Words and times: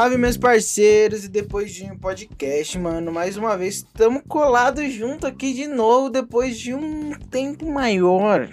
Salve 0.00 0.16
meus 0.16 0.38
parceiros 0.38 1.26
e 1.26 1.28
depois 1.28 1.74
de 1.74 1.84
um 1.84 1.94
podcast, 1.94 2.78
mano, 2.78 3.12
mais 3.12 3.36
uma 3.36 3.54
vez 3.54 3.74
estamos 3.74 4.22
colados 4.26 4.90
junto 4.94 5.26
aqui 5.26 5.52
de 5.52 5.66
novo 5.66 6.08
depois 6.08 6.58
de 6.58 6.72
um 6.72 7.12
tempo 7.30 7.70
maior. 7.70 8.48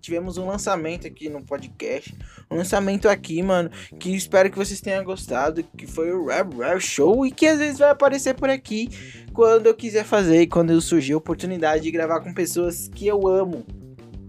Tivemos 0.00 0.38
um 0.38 0.46
lançamento 0.46 1.04
aqui 1.04 1.28
no 1.28 1.42
podcast, 1.42 2.16
um 2.48 2.58
lançamento 2.58 3.08
aqui, 3.08 3.42
mano, 3.42 3.72
que 3.98 4.14
espero 4.14 4.48
que 4.48 4.56
vocês 4.56 4.80
tenham 4.80 5.02
gostado, 5.02 5.64
que 5.76 5.84
foi 5.84 6.12
o 6.12 6.26
Rap 6.26 6.56
Rap 6.56 6.80
Show 6.80 7.26
e 7.26 7.32
que 7.32 7.48
às 7.48 7.58
vezes 7.58 7.80
vai 7.80 7.90
aparecer 7.90 8.34
por 8.36 8.48
aqui 8.48 8.88
quando 9.32 9.66
eu 9.66 9.74
quiser 9.74 10.04
fazer 10.04 10.42
e 10.42 10.46
quando 10.46 10.80
surgir 10.80 11.14
a 11.14 11.18
oportunidade 11.18 11.82
de 11.82 11.90
gravar 11.90 12.20
com 12.20 12.32
pessoas 12.32 12.86
que 12.86 13.04
eu 13.04 13.26
amo. 13.26 13.66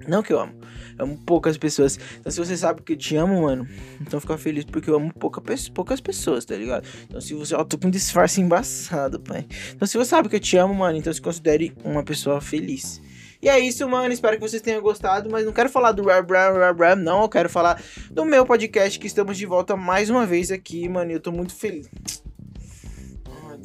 Não 0.08 0.24
que 0.24 0.34
eu 0.34 0.40
amo, 0.40 0.56
amo 0.98 1.18
poucas 1.26 1.58
pessoas. 1.58 2.00
Então, 2.20 2.32
se 2.32 2.38
você 2.38 2.56
sabe 2.58 2.82
que 2.82 2.94
eu 2.94 2.98
te 2.98 3.16
amo, 3.16 3.44
mano, 3.44 3.68
então 4.02 4.20
fica 4.20 4.38
feliz 4.38 4.66
porque 4.66 4.90
eu 4.90 4.96
amo 4.96 5.14
pouca, 5.14 5.42
poucas 5.74 6.02
pessoas, 6.02 6.46
tá 6.46 6.56
ligado? 6.56 6.88
Então, 7.06 7.20
se 7.22 7.34
você. 7.34 7.56
Ó, 7.56 7.64
tô 7.64 7.78
com 7.78 7.88
um 7.88 7.92
disfarce 7.92 8.42
embaçado, 8.42 9.20
pai. 9.20 9.46
Então, 9.74 9.88
se 9.88 9.98
você 9.98 10.10
sabe 10.10 10.30
que 10.30 10.36
eu 10.36 10.40
te 10.40 10.58
amo, 10.58 10.74
mano, 10.74 10.98
então 10.98 11.12
se 11.14 11.22
considere 11.22 11.74
uma 11.84 12.04
pessoa 12.04 12.42
feliz. 12.42 13.02
E 13.42 13.50
é 13.50 13.60
isso, 13.60 13.88
mano. 13.88 14.14
Espero 14.14 14.38
que 14.38 14.42
vocês 14.42 14.62
tenham 14.62 14.82
gostado. 14.82 15.30
Mas 15.30 15.46
não 15.46 15.54
quero 15.54 15.70
falar 15.70 15.92
do 15.92 16.04
Ram 16.04 16.26
Ram 16.26 16.76
Ram, 16.76 16.96
não. 16.96 17.22
Eu 17.22 17.30
quero 17.30 17.50
falar 17.50 17.82
do 18.10 18.26
meu 18.26 18.46
podcast 18.46 18.98
que 18.98 19.08
estamos 19.08 19.38
de 19.38 19.46
volta 19.46 19.76
mais 19.76 20.10
uma 20.10 20.26
vez 20.26 20.52
aqui, 20.52 20.90
mano. 20.90 21.12
E 21.12 21.14
eu 21.14 21.20
tô 21.20 21.32
muito 21.32 21.54
feliz. 21.54 21.90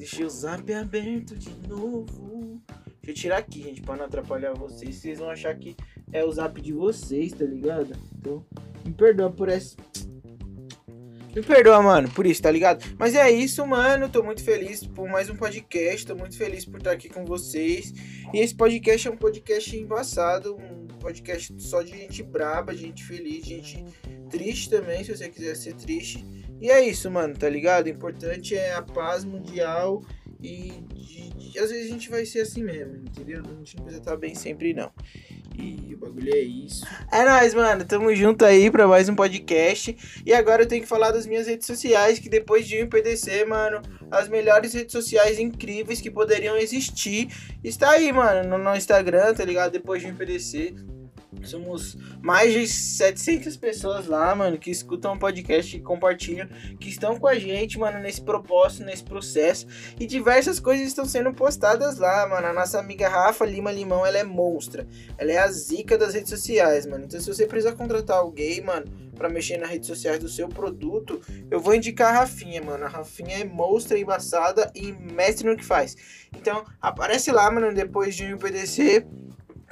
Deixei 0.01 0.25
o 0.25 0.31
zap 0.31 0.73
aberto 0.73 1.37
de 1.37 1.55
novo. 1.69 2.59
Deixa 3.11 3.27
eu 3.27 3.31
tirar 3.31 3.39
aqui, 3.39 3.63
gente, 3.63 3.83
pra 3.83 3.97
não 3.97 4.05
atrapalhar 4.05 4.53
vocês. 4.53 4.95
Vocês 4.95 5.19
vão 5.19 5.31
achar 5.31 5.53
que 5.57 5.77
é 6.13 6.25
o 6.25 6.31
zap 6.31 6.61
de 6.61 6.73
vocês, 6.73 7.33
tá 7.33 7.45
ligado? 7.45 7.93
Então, 8.17 8.47
me 8.85 8.93
perdoa 8.93 9.33
por 9.33 9.49
essa. 9.49 9.77
Me 11.35 11.43
perdoa, 11.43 11.83
mano, 11.83 12.09
por 12.11 12.25
isso, 12.25 12.41
tá 12.41 12.51
ligado? 12.51 12.85
Mas 12.97 13.17
é 13.17 13.29
isso, 13.29 13.67
mano. 13.67 14.09
Tô 14.09 14.23
muito 14.23 14.45
feliz 14.45 14.87
por 14.87 15.09
mais 15.09 15.29
um 15.29 15.35
podcast. 15.35 16.07
Tô 16.07 16.15
muito 16.15 16.37
feliz 16.37 16.65
por 16.65 16.79
estar 16.79 16.93
aqui 16.93 17.09
com 17.09 17.25
vocês. 17.25 17.93
E 18.33 18.39
esse 18.39 18.55
podcast 18.55 19.09
é 19.09 19.11
um 19.11 19.17
podcast 19.17 19.77
embaçado. 19.77 20.57
Um 20.57 20.87
podcast 21.01 21.53
só 21.61 21.83
de 21.83 21.91
gente 21.91 22.23
braba, 22.23 22.73
de 22.73 22.83
gente 22.83 23.03
feliz, 23.03 23.43
de 23.43 23.57
gente 23.57 23.85
triste 24.31 24.71
também, 24.71 25.03
se 25.03 25.17
você 25.17 25.29
quiser 25.29 25.57
ser 25.57 25.75
triste. 25.75 26.25
E 26.61 26.71
é 26.71 26.81
isso, 26.81 27.11
mano, 27.11 27.37
tá 27.37 27.49
ligado? 27.49 27.87
O 27.87 27.91
importante 27.91 28.55
é 28.55 28.73
a 28.73 28.83
paz 28.83 29.25
mundial 29.25 30.01
e 30.41 30.73
às 31.59 31.71
vezes 31.71 31.87
a 31.87 31.93
gente 31.93 32.11
vai 32.11 32.25
ser 32.25 32.41
assim 32.41 32.63
mesmo, 32.63 32.97
entendeu? 32.97 33.43
A 33.45 33.59
gente 33.59 33.77
não 33.77 33.85
precisa 33.85 34.03
estar 34.03 34.17
bem 34.17 34.35
sempre, 34.35 34.75
não. 34.75 34.91
E 35.59 35.95
o 35.95 35.99
bagulho 35.99 36.33
é 36.33 36.39
isso. 36.39 36.87
É 37.13 37.25
nóis, 37.25 37.53
mano. 37.55 37.85
Tamo 37.85 38.15
junto 38.15 38.45
aí 38.45 38.71
pra 38.71 38.87
mais 38.87 39.09
um 39.09 39.15
podcast. 39.15 39.97
E 40.25 40.33
agora 40.33 40.63
eu 40.63 40.67
tenho 40.67 40.83
que 40.83 40.89
falar 40.89 41.11
das 41.11 41.27
minhas 41.27 41.47
redes 41.47 41.67
sociais, 41.67 42.19
que 42.19 42.29
depois 42.29 42.67
de 42.67 42.83
um 42.83 42.89
PDC, 42.89 43.45
mano, 43.45 43.83
as 44.11 44.29
melhores 44.29 44.73
redes 44.73 44.93
sociais 44.93 45.39
incríveis 45.39 46.01
que 46.01 46.11
poderiam 46.11 46.57
existir. 46.57 47.29
Está 47.63 47.91
aí, 47.91 48.13
mano, 48.13 48.49
no, 48.49 48.65
no 48.65 48.75
Instagram, 48.75 49.35
tá 49.35 49.45
ligado? 49.45 49.73
Depois 49.73 50.01
de 50.01 50.09
um 50.09 50.15
PDC. 50.15 50.75
Somos 51.43 51.97
mais 52.23 52.53
de 52.53 52.67
700 52.67 53.57
pessoas 53.57 54.07
lá, 54.07 54.35
mano, 54.35 54.59
que 54.59 54.71
escutam 54.71 55.15
o 55.15 55.19
podcast 55.19 55.77
e 55.77 55.81
compartilham, 55.81 56.49
que 56.79 56.89
estão 56.89 57.19
com 57.19 57.27
a 57.27 57.39
gente, 57.39 57.79
mano, 57.79 57.99
nesse 57.99 58.23
propósito, 58.23 58.85
nesse 58.85 59.03
processo. 59.05 59.67
E 59.99 60.07
diversas 60.07 60.61
coisas 60.61 60.87
estão 60.87 61.05
sendo 61.05 61.33
postadas 61.33 61.99
lá, 61.99 62.27
mano. 62.29 62.47
A 62.47 62.53
nossa 62.53 62.79
amiga 62.79 63.09
Rafa 63.09 63.45
Lima 63.45 63.73
Limão, 63.73 64.05
ela 64.05 64.19
é 64.19 64.25
monstra. 64.25 64.87
Ela 65.19 65.33
é 65.33 65.39
a 65.39 65.49
zica 65.51 65.97
das 65.97 66.15
redes 66.15 66.31
sociais, 66.31 66.87
mano. 66.87 67.05
Então, 67.05 67.21
se 67.21 67.27
você 67.27 67.47
precisar 67.47 67.73
contratar 67.73 68.19
alguém, 68.19 68.61
mano, 68.61 68.87
para 69.21 69.29
mexer 69.29 69.59
nas 69.59 69.69
redes 69.69 69.87
sociais 69.87 70.19
do 70.19 70.29
seu 70.29 70.49
produto, 70.49 71.21
eu 71.51 71.61
vou 71.61 71.75
indicar 71.75 72.15
a 72.15 72.21
Rafinha, 72.21 72.63
mano. 72.63 72.87
A 72.87 72.89
Rafinha 72.89 73.39
é 73.39 73.45
monstra, 73.45 73.99
embaçada 73.99 74.71
e 74.75 74.93
mestre 74.93 75.49
no 75.49 75.57
que 75.57 75.65
faz. 75.65 75.95
Então, 76.35 76.65
aparece 76.81 77.31
lá, 77.31 77.51
mano, 77.51 77.75
depois 77.75 78.17
de 78.17 78.33
um 78.33 78.39
PDC 78.39 79.07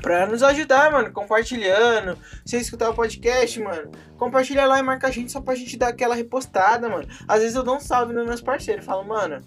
Pra 0.00 0.26
nos 0.26 0.44
ajudar, 0.44 0.92
mano, 0.92 1.12
compartilhando. 1.12 2.16
Você 2.44 2.58
escutar 2.58 2.90
o 2.90 2.94
podcast, 2.94 3.60
mano, 3.60 3.90
compartilha 4.16 4.64
lá 4.64 4.78
e 4.78 4.82
marca 4.82 5.08
a 5.08 5.10
gente 5.10 5.32
só 5.32 5.40
pra 5.40 5.56
gente 5.56 5.76
dar 5.76 5.88
aquela 5.88 6.14
repostada, 6.14 6.88
mano. 6.88 7.08
Às 7.26 7.40
vezes 7.40 7.56
eu 7.56 7.64
dou 7.64 7.76
um 7.76 7.80
salve 7.80 8.12
nos 8.12 8.24
meus 8.24 8.40
parceiros, 8.40 8.84
falo, 8.84 9.04
mano, 9.04 9.40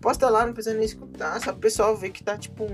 posta 0.00 0.30
lá, 0.30 0.46
não 0.46 0.54
precisa 0.54 0.74
nem 0.74 0.84
escutar, 0.84 1.38
só 1.40 1.50
o 1.50 1.56
pessoal 1.56 1.94
ver 1.94 2.10
que 2.10 2.24
tá, 2.24 2.38
tipo, 2.38 2.66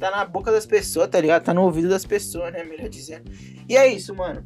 tá 0.00 0.10
na 0.10 0.24
boca 0.24 0.50
das 0.50 0.66
pessoas, 0.66 1.08
tá 1.08 1.20
ligado? 1.20 1.44
Tá 1.44 1.54
no 1.54 1.62
ouvido 1.62 1.88
das 1.88 2.04
pessoas, 2.04 2.52
né, 2.52 2.64
melhor 2.64 2.88
dizendo. 2.88 3.30
E 3.68 3.76
é 3.76 3.86
isso, 3.86 4.12
mano. 4.12 4.42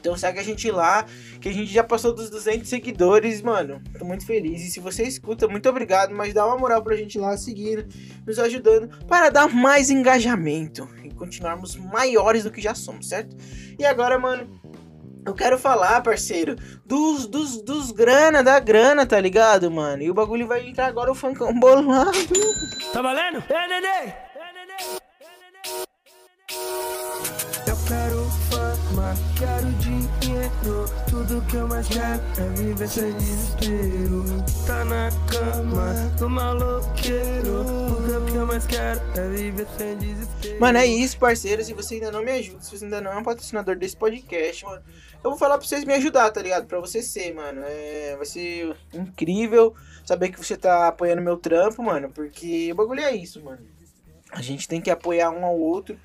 Então 0.00 0.16
segue 0.16 0.40
a 0.40 0.42
gente 0.42 0.68
lá, 0.68 1.06
que 1.40 1.48
a 1.48 1.52
gente 1.52 1.72
já 1.72 1.84
passou 1.84 2.12
dos 2.12 2.28
200 2.28 2.68
seguidores, 2.68 3.40
mano. 3.40 3.80
Tô 3.96 4.04
muito 4.04 4.26
feliz. 4.26 4.60
E 4.62 4.68
se 4.68 4.80
você 4.80 5.04
escuta, 5.04 5.46
muito 5.46 5.68
obrigado, 5.68 6.12
mas 6.12 6.34
dá 6.34 6.44
uma 6.44 6.58
moral 6.58 6.82
pra 6.82 6.96
gente 6.96 7.20
lá 7.20 7.36
seguindo, 7.36 7.86
nos 8.26 8.36
ajudando 8.40 8.88
para 9.06 9.30
dar 9.30 9.48
mais 9.48 9.90
engajamento 9.90 10.88
continuarmos 11.22 11.76
maiores 11.76 12.42
do 12.42 12.50
que 12.50 12.60
já 12.60 12.74
somos, 12.74 13.08
certo? 13.08 13.36
E 13.78 13.84
agora, 13.84 14.18
mano, 14.18 14.60
eu 15.24 15.32
quero 15.34 15.56
falar, 15.56 16.02
parceiro, 16.02 16.56
dos, 16.84 17.28
dos, 17.28 17.62
dos 17.62 17.92
grana, 17.92 18.42
da 18.42 18.58
grana, 18.58 19.06
tá 19.06 19.20
ligado, 19.20 19.70
mano? 19.70 20.02
E 20.02 20.10
o 20.10 20.14
bagulho 20.14 20.48
vai 20.48 20.68
entrar 20.68 20.86
agora 20.86 21.12
o 21.12 21.14
funkão 21.14 21.56
bolado. 21.58 22.12
Tá 22.92 23.00
valendo? 23.00 23.42
É, 23.48 23.68
neném! 23.68 24.12
É, 24.34 24.52
neném! 24.52 24.98
Eu 27.68 27.76
quero 27.86 28.21
fama, 28.92 29.14
quero 29.38 29.70
dinheiro. 29.72 30.86
Tudo 31.08 31.42
que 31.46 31.56
eu 31.56 31.68
mais 31.68 31.88
quero 31.88 32.20
é 32.38 32.48
viver 32.56 32.88
sem 32.88 33.12
desespero. 33.14 34.24
Tá 34.66 34.84
na 34.84 35.08
cama, 35.30 35.92
do 36.18 36.28
maloqueiro. 36.28 37.64
Tudo 37.64 38.32
que 38.32 38.36
eu 38.36 38.46
mais 38.46 38.66
quero 38.66 39.00
é 39.16 39.28
viver 39.28 39.66
sem 39.76 39.96
desespero. 39.96 40.60
Mano, 40.60 40.78
é 40.78 40.86
isso, 40.86 41.18
parceiro. 41.18 41.64
Se 41.64 41.72
você 41.72 41.94
ainda 41.94 42.10
não 42.10 42.22
me 42.22 42.32
ajuda, 42.32 42.62
se 42.62 42.76
você 42.76 42.84
ainda 42.84 43.00
não 43.00 43.12
é 43.12 43.16
um 43.16 43.22
patrocinador 43.22 43.76
desse 43.76 43.96
podcast, 43.96 44.64
mano, 44.64 44.82
eu 45.22 45.30
vou 45.30 45.38
falar 45.38 45.58
pra 45.58 45.66
vocês 45.66 45.84
me 45.84 45.94
ajudar, 45.94 46.30
tá 46.30 46.42
ligado? 46.42 46.66
Pra 46.66 46.80
você 46.80 47.02
ser, 47.02 47.34
mano. 47.34 47.62
É, 47.64 48.14
vai 48.16 48.26
ser 48.26 48.74
incrível 48.92 49.74
saber 50.04 50.30
que 50.30 50.38
você 50.38 50.56
tá 50.56 50.88
apoiando 50.88 51.22
meu 51.22 51.36
trampo, 51.36 51.82
mano. 51.82 52.10
Porque 52.10 52.70
o 52.72 52.74
bagulho 52.74 53.00
é 53.00 53.14
isso, 53.14 53.42
mano. 53.42 53.60
A 54.30 54.40
gente 54.40 54.66
tem 54.66 54.80
que 54.80 54.90
apoiar 54.90 55.30
um 55.30 55.44
ao 55.44 55.58
outro. 55.58 55.98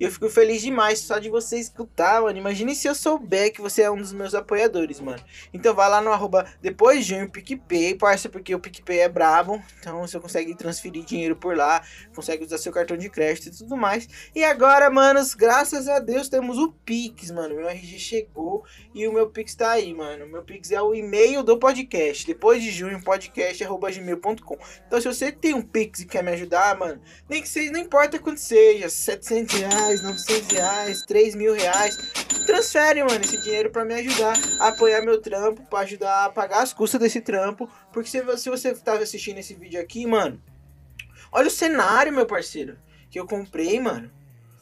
E 0.00 0.04
eu 0.04 0.10
fico 0.10 0.30
feliz 0.30 0.62
demais 0.62 1.00
só 1.00 1.18
de 1.18 1.28
você 1.28 1.58
escutar, 1.58 2.22
mano. 2.22 2.38
Imagine 2.38 2.74
se 2.74 2.88
eu 2.88 2.94
souber 2.94 3.52
que 3.52 3.60
você 3.60 3.82
é 3.82 3.90
um 3.90 3.98
dos 3.98 4.14
meus 4.14 4.34
apoiadores, 4.34 4.98
mano. 4.98 5.22
Então 5.52 5.74
vai 5.74 5.90
lá 5.90 6.00
no 6.00 6.10
arroba 6.10 6.46
depois 6.62 7.04
de 7.04 7.14
um 7.14 7.28
PicPay, 7.28 7.96
parça, 7.96 8.26
porque 8.26 8.54
o 8.54 8.58
PicPay 8.58 9.00
é 9.00 9.08
brabo. 9.10 9.62
Então 9.78 10.00
você 10.00 10.18
consegue 10.18 10.54
transferir 10.54 11.04
dinheiro 11.04 11.36
por 11.36 11.54
lá, 11.54 11.84
consegue 12.14 12.42
usar 12.42 12.56
seu 12.56 12.72
cartão 12.72 12.96
de 12.96 13.10
crédito 13.10 13.48
e 13.48 13.58
tudo 13.58 13.76
mais. 13.76 14.08
E 14.34 14.42
agora, 14.42 14.88
manos, 14.88 15.34
graças 15.34 15.86
a 15.86 15.98
Deus 15.98 16.30
temos 16.30 16.56
o 16.56 16.72
Pix, 16.72 17.30
mano. 17.30 17.56
Meu 17.56 17.68
RG 17.68 17.98
chegou 17.98 18.64
e 18.94 19.06
o 19.06 19.12
meu 19.12 19.28
Pix 19.28 19.54
tá 19.54 19.72
aí, 19.72 19.92
mano. 19.92 20.26
Meu 20.26 20.42
Pix 20.42 20.70
é 20.70 20.80
o 20.80 20.94
e-mail 20.94 21.42
do 21.42 21.58
podcast. 21.58 22.26
Depois 22.26 22.62
de 22.62 22.70
junho, 22.70 23.02
podcast.gmail.com. 23.02 24.56
Então 24.86 24.98
se 24.98 25.06
você 25.06 25.30
tem 25.30 25.52
um 25.52 25.60
Pix 25.60 26.00
e 26.00 26.06
quer 26.06 26.24
me 26.24 26.30
ajudar, 26.30 26.78
mano, 26.78 27.02
nem 27.28 27.42
que 27.42 27.48
seja, 27.50 27.70
não 27.70 27.80
importa 27.80 28.18
quanto 28.18 28.40
seja, 28.40 28.88
700 28.88 29.54
reais 29.56 29.89
reais, 29.90 30.02
900 30.02 30.52
reais, 30.52 31.02
3 31.02 31.34
mil 31.34 31.52
reais. 31.54 31.96
Transfere, 32.46 33.02
mano, 33.02 33.20
esse 33.20 33.40
dinheiro 33.40 33.70
para 33.70 33.84
me 33.84 33.94
ajudar 33.94 34.36
a 34.58 34.68
apoiar 34.68 35.02
meu 35.02 35.20
trampo, 35.20 35.62
para 35.68 35.80
ajudar 35.80 36.26
a 36.26 36.30
pagar 36.30 36.62
as 36.62 36.72
custas 36.72 37.00
desse 37.00 37.20
trampo. 37.20 37.68
Porque 37.92 38.08
se, 38.08 38.22
se 38.38 38.50
você 38.50 38.74
tá 38.74 38.94
assistindo 38.94 39.38
esse 39.38 39.54
vídeo 39.54 39.80
aqui, 39.80 40.06
mano, 40.06 40.40
olha 41.32 41.48
o 41.48 41.50
cenário, 41.50 42.12
meu 42.12 42.26
parceiro, 42.26 42.78
que 43.10 43.18
eu 43.18 43.26
comprei, 43.26 43.80
mano. 43.80 44.10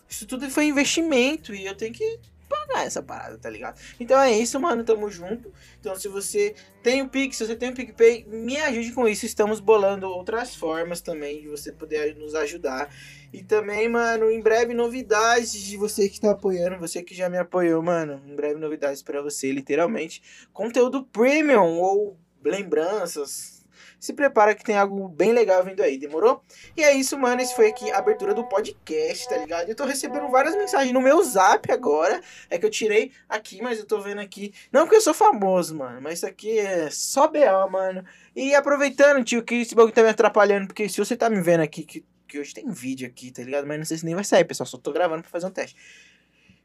Isso 0.08 0.26
tudo 0.26 0.50
foi 0.50 0.66
investimento 0.66 1.54
e 1.54 1.66
eu 1.66 1.74
tenho 1.74 1.92
que 1.92 2.18
pagar 2.48 2.86
essa 2.86 3.02
parada, 3.02 3.36
tá 3.36 3.50
ligado? 3.50 3.78
Então 4.00 4.18
é 4.18 4.32
isso, 4.32 4.58
mano, 4.58 4.82
tamo 4.82 5.10
junto. 5.10 5.52
Então 5.78 5.94
se 5.96 6.08
você 6.08 6.54
tem 6.82 7.02
o 7.02 7.08
Pix, 7.08 7.36
se 7.36 7.46
você 7.46 7.54
tem 7.54 7.70
o 7.70 7.74
PicPay, 7.74 8.24
me 8.26 8.56
ajude 8.56 8.92
com 8.92 9.06
isso. 9.06 9.26
Estamos 9.26 9.60
bolando 9.60 10.08
outras 10.08 10.54
formas 10.54 11.02
também 11.02 11.42
de 11.42 11.48
você 11.48 11.70
poder 11.70 12.16
nos 12.16 12.34
ajudar. 12.34 12.90
E 13.32 13.42
também, 13.42 13.88
mano, 13.88 14.30
em 14.30 14.40
breve 14.40 14.72
novidades 14.74 15.52
de 15.52 15.76
você 15.76 16.08
que 16.08 16.20
tá 16.20 16.30
apoiando, 16.30 16.78
você 16.78 17.02
que 17.02 17.14
já 17.14 17.28
me 17.28 17.38
apoiou, 17.38 17.82
mano. 17.82 18.22
Em 18.26 18.34
breve 18.34 18.58
novidades 18.58 19.02
para 19.02 19.20
você, 19.20 19.52
literalmente. 19.52 20.22
Conteúdo 20.52 21.04
premium 21.04 21.78
ou 21.78 22.16
lembranças, 22.42 23.58
se 23.98 24.12
prepara 24.12 24.54
que 24.54 24.64
tem 24.64 24.76
algo 24.76 25.08
bem 25.08 25.32
legal 25.32 25.64
vindo 25.64 25.82
aí, 25.82 25.98
demorou? 25.98 26.42
E 26.76 26.82
é 26.82 26.94
isso, 26.94 27.18
mano. 27.18 27.40
Esse 27.40 27.54
foi 27.54 27.68
aqui 27.68 27.90
a 27.90 27.98
abertura 27.98 28.32
do 28.32 28.44
podcast, 28.44 29.28
tá 29.28 29.36
ligado? 29.36 29.68
Eu 29.68 29.74
tô 29.74 29.84
recebendo 29.84 30.28
várias 30.28 30.54
mensagens 30.54 30.92
no 30.92 31.00
meu 31.00 31.22
zap 31.24 31.70
agora. 31.72 32.20
É 32.48 32.58
que 32.58 32.64
eu 32.64 32.70
tirei 32.70 33.10
aqui, 33.28 33.60
mas 33.60 33.78
eu 33.78 33.86
tô 33.86 34.00
vendo 34.00 34.20
aqui. 34.20 34.54
Não 34.70 34.86
que 34.86 34.94
eu 34.94 35.00
sou 35.00 35.14
famoso, 35.14 35.76
mano, 35.76 36.00
mas 36.00 36.18
isso 36.18 36.26
aqui 36.26 36.58
é 36.58 36.88
só 36.90 37.26
BO, 37.26 37.70
mano. 37.70 38.04
E 38.36 38.54
aproveitando, 38.54 39.24
tio, 39.24 39.42
que 39.42 39.56
esse 39.56 39.74
bagulho 39.74 39.94
tá 39.94 40.02
me 40.02 40.10
atrapalhando, 40.10 40.68
porque 40.68 40.88
se 40.88 40.98
você 40.98 41.16
tá 41.16 41.28
me 41.28 41.40
vendo 41.40 41.60
aqui, 41.60 41.82
que, 41.82 42.04
que 42.28 42.38
hoje 42.38 42.54
tem 42.54 42.70
vídeo 42.70 43.08
aqui, 43.08 43.32
tá 43.32 43.42
ligado? 43.42 43.66
Mas 43.66 43.78
não 43.78 43.84
sei 43.84 43.96
se 43.96 44.04
nem 44.04 44.14
vai 44.14 44.22
sair, 44.22 44.44
pessoal. 44.44 44.66
Só 44.66 44.76
tô 44.78 44.92
gravando 44.92 45.22
pra 45.22 45.30
fazer 45.30 45.46
um 45.46 45.50
teste. 45.50 45.76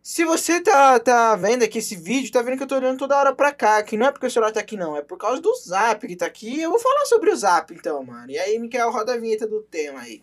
Se 0.04 0.25
você 0.25 0.60
tá, 0.60 1.00
tá 1.00 1.33
vendo 1.38 1.63
aqui 1.63 1.77
esse 1.77 1.95
vídeo, 1.95 2.30
tá 2.30 2.42
vendo 2.42 2.57
que 2.57 2.63
eu 2.63 2.68
tô 2.68 2.75
olhando 2.75 3.00
toda 3.00 3.18
hora 3.18 3.33
pra 3.33 3.54
cá, 3.54 3.81
que 3.81 3.95
não 3.95 4.07
é 4.07 4.12
porque 4.12 4.25
o 4.25 4.30
celular 4.30 4.51
tá 4.51 4.60
aqui 4.60 4.75
não, 4.75 4.98
é 4.98 5.01
por 5.01 5.18
causa 5.18 5.42
do 5.42 5.56
Zap 5.56 6.06
que 6.06 6.15
tá 6.18 6.25
aqui. 6.25 6.60
Eu 6.60 6.71
vou 6.71 6.80
falar 6.80 7.06
sobre 7.06 7.30
o 7.30 7.36
Zap 7.38 7.74
então, 7.74 8.04
mano. 8.04 8.30
E 8.30 8.38
aí, 8.38 8.60
Mikael, 8.60 8.92
roda 8.92 9.13
a 9.13 9.18
vinheta 9.18 9.48
do 9.48 9.62
tema 9.63 10.01
aí. 10.01 10.21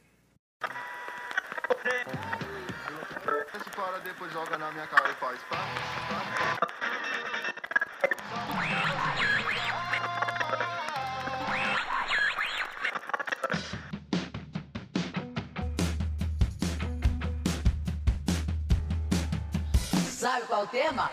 Para 3.75 3.99
depois 4.01 4.31
joga 4.33 4.59
na 4.59 4.71
minha 4.71 4.87
cara 4.87 5.11
e 5.11 5.15
faz. 5.15 5.41
Sabe 20.31 20.47
qual 20.47 20.61
é 20.61 20.65
o 20.65 20.69
tema? 20.69 21.11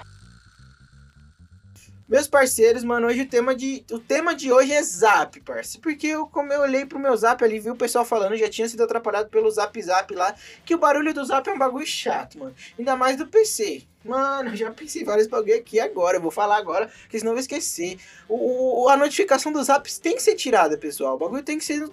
Meus 2.08 2.28
parceiros, 2.28 2.84
mano, 2.84 3.08
hoje 3.08 3.22
o 3.24 3.28
tema 3.28 3.56
de, 3.56 3.84
o 3.92 3.98
tema 3.98 4.36
de 4.36 4.52
hoje 4.52 4.72
é 4.72 4.82
Zap, 4.84 5.42
parceiro. 5.42 5.82
Porque 5.82 6.06
eu, 6.08 6.28
como 6.28 6.54
eu 6.54 6.62
olhei 6.62 6.86
pro 6.86 7.00
meu 7.00 7.18
Zap 7.18 7.44
ali, 7.44 7.60
vi 7.60 7.72
o 7.72 7.76
pessoal 7.76 8.06
falando, 8.06 8.38
já 8.38 8.48
tinha 8.48 8.70
sido 8.70 8.84
atrapalhado 8.84 9.28
pelo 9.30 9.50
Zap 9.50 9.82
Zap 9.82 10.14
lá, 10.14 10.36
que 10.64 10.76
o 10.76 10.78
barulho 10.78 11.16
do 11.16 11.26
Zap 11.26 11.50
é 11.50 11.52
um 11.52 11.58
bagulho 11.58 11.86
chato, 11.88 12.38
mano. 12.38 12.56
Ainda 12.78 12.96
mais 12.96 13.18
do 13.18 13.26
PC. 13.26 13.82
Mano, 14.06 14.56
já 14.56 14.70
pensei 14.72 15.04
vários 15.04 15.26
bagulho 15.28 15.56
aqui 15.58 15.80
agora, 15.80 16.18
eu 16.18 16.22
vou 16.22 16.32
falar 16.32 16.58
agora, 16.58 16.88
porque 17.02 17.18
senão 17.18 17.32
eu 17.32 17.36
vou 17.38 17.42
esquecer. 17.42 17.98
O, 18.30 18.84
o- 18.84 18.90
a 18.90 18.96
notificação 18.96 19.52
do 19.52 19.62
Zap 19.64 19.92
tem 20.00 20.16
que 20.16 20.22
ser 20.22 20.36
tirada, 20.36 20.78
pessoal. 20.78 21.16
O 21.16 21.20
bagulho 21.20 21.42
tem 21.44 21.58
que 21.58 21.66
ser 21.66 21.84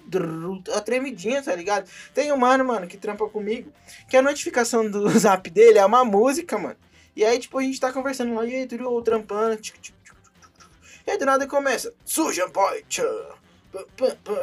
a 0.75 0.79
tremidinha, 0.79 1.41
tá 1.41 1.55
ligado? 1.55 1.89
Tem 2.13 2.31
um 2.31 2.37
mano, 2.37 2.63
mano, 2.63 2.85
que 2.87 2.97
trampa 2.97 3.27
comigo, 3.27 3.69
que 4.07 4.15
a 4.15 4.21
notificação 4.21 4.87
do 4.89 5.09
Zap 5.17 5.49
dele 5.49 5.79
é 5.79 5.85
uma 5.85 6.05
música, 6.05 6.55
mano. 6.57 6.77
E 7.15 7.23
aí, 7.23 7.39
tipo, 7.39 7.57
a 7.57 7.61
gente 7.63 7.79
tá 7.79 7.93
conversando 7.93 8.33
lá, 8.33 8.45
e 8.45 8.55
aí, 8.55 8.67
tudo 8.67 8.89
ou 8.89 9.01
trampando, 9.01 9.55
tchic, 9.57 9.79
tchic, 9.79 9.97
tchic. 10.03 10.17
e 11.07 11.11
aí 11.11 11.17
do 11.17 11.25
nada 11.25 11.47
começa, 11.47 11.93
suja 12.03 12.47
boy, 12.47 12.83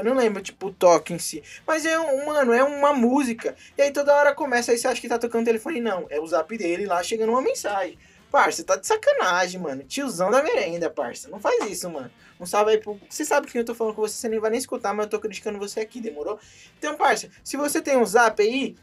não 0.05 0.15
lembro, 0.15 0.43
tipo, 0.43 0.67
o 0.67 0.73
toque 0.73 1.13
em 1.13 1.19
si. 1.19 1.43
Mas 1.67 1.87
é 1.87 1.99
um, 1.99 2.27
mano, 2.27 2.53
é 2.53 2.63
uma 2.63 2.93
música. 2.93 3.55
E 3.77 3.83
aí 3.83 3.91
toda 3.91 4.15
hora 4.15 4.35
começa, 4.35 4.73
aí 4.73 4.79
você 4.79 4.89
acha 4.89 5.01
que 5.01 5.09
tá 5.09 5.19
tocando 5.19 5.45
telefone. 5.45 5.81
Não, 5.81 6.07
é 6.11 6.21
o 6.21 6.27
zap 6.27 6.57
dele 6.57 6.87
lá 6.87 7.03
chegando 7.03 7.31
uma 7.31 7.41
mensagem. 7.41 7.99
Parça, 8.31 8.65
tá 8.65 8.77
de 8.77 8.87
sacanagem, 8.87 9.61
mano. 9.61 9.83
Tiozão 9.85 10.31
da 10.31 10.43
merenda, 10.43 10.89
parça. 10.89 11.29
Não 11.29 11.39
faz 11.39 11.71
isso, 11.71 11.89
mano. 11.91 12.11
Um 12.41 12.47
salve 12.47 12.73
aí 12.73 12.79
pro. 12.79 12.99
Você 13.09 13.25
sabe 13.25 13.47
que 13.47 13.59
eu 13.59 13.65
tô 13.65 13.75
falando 13.75 13.95
com 13.95 14.03
você, 14.03 14.15
você 14.15 14.29
nem 14.29 14.41
vai 14.41 14.51
nem 14.51 14.59
escutar, 14.59 14.95
mas 14.95 15.05
eu 15.05 15.11
tô 15.11 15.21
criticando 15.21 15.59
você 15.59 15.81
aqui, 15.81 16.01
demorou? 16.01 16.39
Então, 16.79 16.97
parça, 16.97 17.29
se 17.45 17.57
você 17.57 17.81
tem 17.81 17.97
um 17.97 18.05
zap 18.07 18.43
aí, 18.43 18.75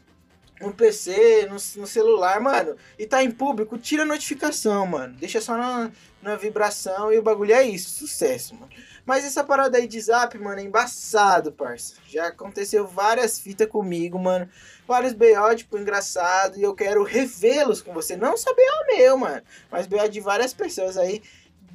no 0.60 0.72
PC, 0.72 1.46
no, 1.46 1.54
no 1.80 1.86
celular, 1.86 2.40
mano, 2.40 2.76
e 2.98 3.06
tá 3.06 3.22
em 3.22 3.30
público, 3.30 3.78
tira 3.78 4.02
a 4.02 4.06
notificação, 4.06 4.86
mano. 4.86 5.14
Deixa 5.18 5.40
só 5.40 5.56
na, 5.56 5.90
na 6.22 6.36
vibração 6.36 7.12
e 7.12 7.18
o 7.18 7.22
bagulho 7.22 7.54
é 7.54 7.62
isso, 7.62 7.90
sucesso, 7.90 8.54
mano. 8.54 8.70
Mas 9.06 9.24
essa 9.24 9.42
parada 9.42 9.78
aí 9.78 9.88
de 9.88 10.00
zap, 10.00 10.38
mano, 10.38 10.60
é 10.60 10.62
embaçado, 10.62 11.50
parça. 11.50 11.94
Já 12.06 12.28
aconteceu 12.28 12.86
várias 12.86 13.40
fitas 13.40 13.66
comigo, 13.66 14.18
mano. 14.18 14.48
Vários 14.86 15.12
BO, 15.12 15.56
tipo, 15.56 15.78
engraçado. 15.78 16.58
E 16.58 16.62
eu 16.62 16.74
quero 16.74 17.02
revê-los 17.02 17.80
com 17.80 17.92
você. 17.92 18.16
Não 18.16 18.36
só 18.36 18.54
BO 18.54 18.96
meu, 18.96 19.16
mano. 19.16 19.42
Mas 19.68 19.86
BO 19.86 20.08
de 20.08 20.20
várias 20.20 20.52
pessoas 20.52 20.96
aí. 20.96 21.22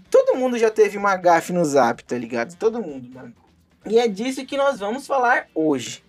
Todo 0.10 0.38
mundo 0.38 0.58
já 0.58 0.70
teve 0.70 0.98
uma 0.98 1.18
gafe 1.18 1.52
no 1.52 1.66
zap, 1.66 2.04
tá 2.06 2.18
ligado? 2.18 2.56
Todo 2.56 2.82
mundo, 2.82 3.10
mano. 3.10 3.36
E 3.86 4.00
é 4.00 4.08
disso 4.08 4.46
que 4.46 4.56
nós 4.56 4.80
vamos 4.80 5.06
falar 5.06 5.48
hoje. 5.54 6.05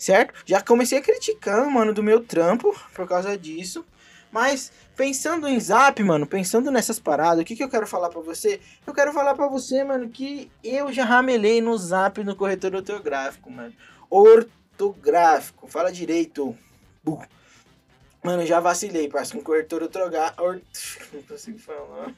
Certo? 0.00 0.32
Já 0.46 0.62
comecei 0.62 0.96
a 0.96 1.02
criticar, 1.02 1.70
mano, 1.70 1.92
do 1.92 2.02
meu 2.02 2.24
trampo 2.24 2.74
por 2.94 3.06
causa 3.06 3.36
disso. 3.36 3.84
Mas 4.32 4.72
pensando 4.96 5.46
em 5.46 5.60
zap, 5.60 6.02
mano, 6.02 6.26
pensando 6.26 6.70
nessas 6.70 6.98
paradas, 6.98 7.42
o 7.42 7.44
que, 7.44 7.54
que 7.54 7.62
eu 7.62 7.68
quero 7.68 7.86
falar 7.86 8.08
pra 8.08 8.22
você? 8.22 8.62
Eu 8.86 8.94
quero 8.94 9.12
falar 9.12 9.34
pra 9.34 9.46
você, 9.46 9.84
mano, 9.84 10.08
que 10.08 10.50
eu 10.64 10.90
já 10.90 11.04
ramelei 11.04 11.60
no 11.60 11.76
zap 11.76 12.24
no 12.24 12.34
corretor 12.34 12.74
ortográfico, 12.76 13.50
mano. 13.50 13.74
Ortográfico, 14.08 15.68
fala 15.68 15.92
direito. 15.92 16.56
Bu. 17.04 17.22
Mano, 18.24 18.46
já 18.46 18.58
vacilei, 18.58 19.06
parceiro, 19.06 19.40
com 19.40 19.52
corretor 19.52 19.82
ortográfico. 19.82 20.42
Or... 20.42 20.62
Não 21.12 21.22
consigo 21.24 21.58
falar. 21.58 22.10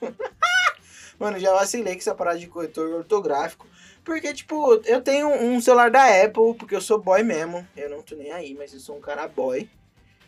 mano, 1.18 1.36
já 1.36 1.52
vacilei 1.52 1.94
com 1.94 2.00
essa 2.00 2.14
parada 2.14 2.38
de 2.38 2.46
corretor 2.46 2.94
ortográfico. 2.94 3.66
Porque, 4.04 4.32
tipo, 4.34 4.74
eu 4.84 5.00
tenho 5.00 5.28
um 5.28 5.60
celular 5.60 5.90
da 5.90 6.04
Apple, 6.24 6.54
porque 6.58 6.74
eu 6.74 6.80
sou 6.80 6.98
boy 6.98 7.22
mesmo. 7.22 7.66
Eu 7.76 7.88
não 7.88 8.02
tô 8.02 8.16
nem 8.16 8.32
aí, 8.32 8.54
mas 8.54 8.72
eu 8.74 8.80
sou 8.80 8.96
um 8.96 9.00
cara 9.00 9.28
boy. 9.28 9.68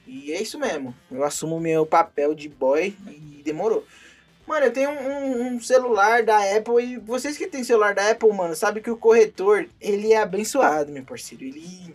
E 0.07 0.33
é 0.33 0.41
isso 0.41 0.59
mesmo. 0.59 0.95
Eu 1.11 1.25
assumo 1.25 1.59
meu 1.59 1.85
papel 1.85 2.35
de 2.35 2.49
boy 2.49 2.95
e 3.09 3.43
demorou. 3.43 3.85
Mano, 4.47 4.67
eu 4.67 4.73
tenho 4.73 4.91
um, 4.91 5.55
um 5.55 5.61
celular 5.61 6.23
da 6.23 6.37
Apple 6.57 6.85
e 6.85 6.99
vocês 6.99 7.37
que 7.37 7.47
tem 7.47 7.65
celular 7.65 7.95
da 7.95 8.11
Apple, 8.11 8.31
mano, 8.31 8.55
sabe 8.55 8.83
que 8.83 8.91
o 8.91 8.97
corretor, 8.97 9.67
ele 9.81 10.13
é 10.13 10.19
abençoado, 10.19 10.93
meu 10.93 11.03
parceiro. 11.03 11.45
Ele 11.45 11.95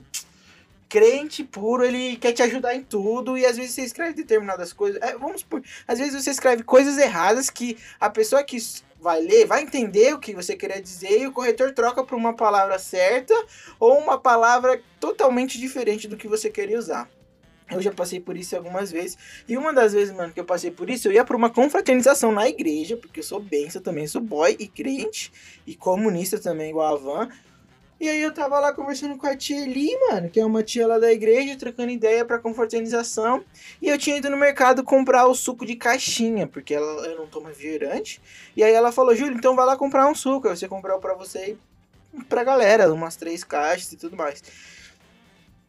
crente 0.90 1.44
puro, 1.44 1.86
ele 1.86 2.18
quer 2.18 2.34
te 2.34 2.42
ajudar 2.42 2.76
em 2.76 2.84
tudo 2.84 3.38
e 3.38 3.46
às 3.46 3.56
vezes 3.56 3.74
você 3.74 3.84
escreve 3.84 4.14
determinadas 4.14 4.74
coisas. 4.74 5.00
é, 5.02 5.16
vamos 5.16 5.44
por, 5.44 5.64
às 5.88 6.00
vezes 6.00 6.22
você 6.22 6.32
escreve 6.32 6.64
coisas 6.64 6.98
erradas 6.98 7.50
que 7.50 7.78
a 8.00 8.10
pessoa 8.10 8.44
que 8.44 8.58
vai 9.00 9.22
ler 9.22 9.46
vai 9.46 9.62
entender 9.62 10.14
o 10.14 10.20
que 10.20 10.34
você 10.34 10.56
queria 10.56 10.82
dizer 10.82 11.22
e 11.22 11.28
o 11.28 11.32
corretor 11.32 11.72
troca 11.74 12.04
por 12.04 12.16
uma 12.16 12.36
palavra 12.36 12.80
certa 12.80 13.34
ou 13.80 14.00
uma 14.00 14.20
palavra 14.20 14.82
totalmente 15.00 15.60
diferente 15.60 16.08
do 16.08 16.18
que 16.18 16.28
você 16.28 16.50
queria 16.50 16.80
usar. 16.80 17.08
Eu 17.72 17.82
já 17.82 17.92
passei 17.92 18.20
por 18.20 18.36
isso 18.36 18.56
algumas 18.56 18.92
vezes. 18.92 19.16
E 19.48 19.56
uma 19.56 19.72
das 19.72 19.94
vezes, 19.94 20.14
mano, 20.14 20.34
que 20.34 20.40
eu 20.40 20.46
passei 20.46 20.72
por 20.72 20.90
isso, 20.90 21.08
eu 21.08 21.12
ia 21.12 21.24
pra 21.24 21.38
uma 21.38 21.52
confraternização 21.52 22.32
na 22.32 22.50
igreja, 22.50 22.98
porque 22.98 23.20
eu 23.20 23.24
sou 23.24 23.40
benção 23.40 23.80
também, 23.80 24.08
sou 24.08 24.22
boy 24.22 24.56
e 24.60 24.68
crente, 24.68 25.32
e 25.68 25.76
comunista 25.76 26.40
também, 26.40 26.72
igual 26.72 26.96
a 26.96 26.98
Van. 26.98 27.30
E 28.00 28.08
aí 28.08 28.22
eu 28.22 28.34
tava 28.34 28.58
lá 28.60 28.72
conversando 28.72 29.18
com 29.18 29.28
a 29.28 29.36
tia 29.36 29.62
Eli, 29.62 29.90
mano, 30.10 30.30
que 30.30 30.40
é 30.40 30.46
uma 30.46 30.64
tia 30.64 30.88
lá 30.88 30.98
da 30.98 31.12
igreja, 31.12 31.58
trocando 31.58 31.92
ideia 31.92 32.24
pra 32.24 32.40
confraternização. 32.40 33.44
E 33.82 33.90
eu 33.90 33.98
tinha 33.98 34.16
ido 34.16 34.30
no 34.30 34.38
mercado 34.38 34.86
comprar 34.86 35.28
o 35.28 35.36
suco 35.36 35.66
de 35.66 35.76
caixinha, 35.76 36.48
porque 36.48 36.74
ela, 36.74 37.06
eu 37.06 37.18
não 37.18 37.28
tomo 37.28 37.48
refrigerante. 37.48 38.22
E 38.56 38.64
aí 38.64 38.72
ela 38.72 38.94
falou, 38.94 39.14
Júlio, 39.14 39.36
então 39.36 39.54
vai 39.54 39.66
lá 39.66 39.76
comprar 39.76 40.08
um 40.08 40.16
suco. 40.16 40.48
Aí 40.48 40.56
você 40.56 40.66
comprou 40.66 40.98
pra 41.00 41.14
você 41.14 41.58
e 42.14 42.24
pra 42.24 42.44
galera, 42.44 42.92
umas 42.94 43.18
três 43.18 43.44
caixas 43.44 43.92
e 43.92 43.98
tudo 43.98 44.16
mais. 44.16 44.42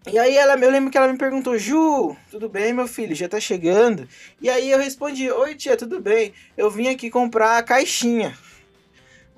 E 0.06 0.16
aí 0.16 0.36
ela, 0.36 0.54
eu 0.54 0.70
lembro 0.70 0.90
que 0.90 0.96
ela 0.96 1.12
me 1.12 1.18
perguntou, 1.18 1.58
Ju, 1.58 2.16
tudo 2.30 2.48
bem, 2.48 2.72
meu 2.72 2.86
filho? 2.86 3.14
Já 3.14 3.28
tá 3.28 3.40
chegando? 3.40 4.08
E 4.40 4.48
aí 4.48 4.70
eu 4.70 4.78
respondi, 4.78 5.28
oi 5.30 5.56
tia, 5.56 5.76
tudo 5.76 6.00
bem? 6.00 6.32
Eu 6.56 6.70
vim 6.70 6.88
aqui 6.88 7.10
comprar 7.10 7.58
a 7.58 7.62
caixinha. 7.62 8.38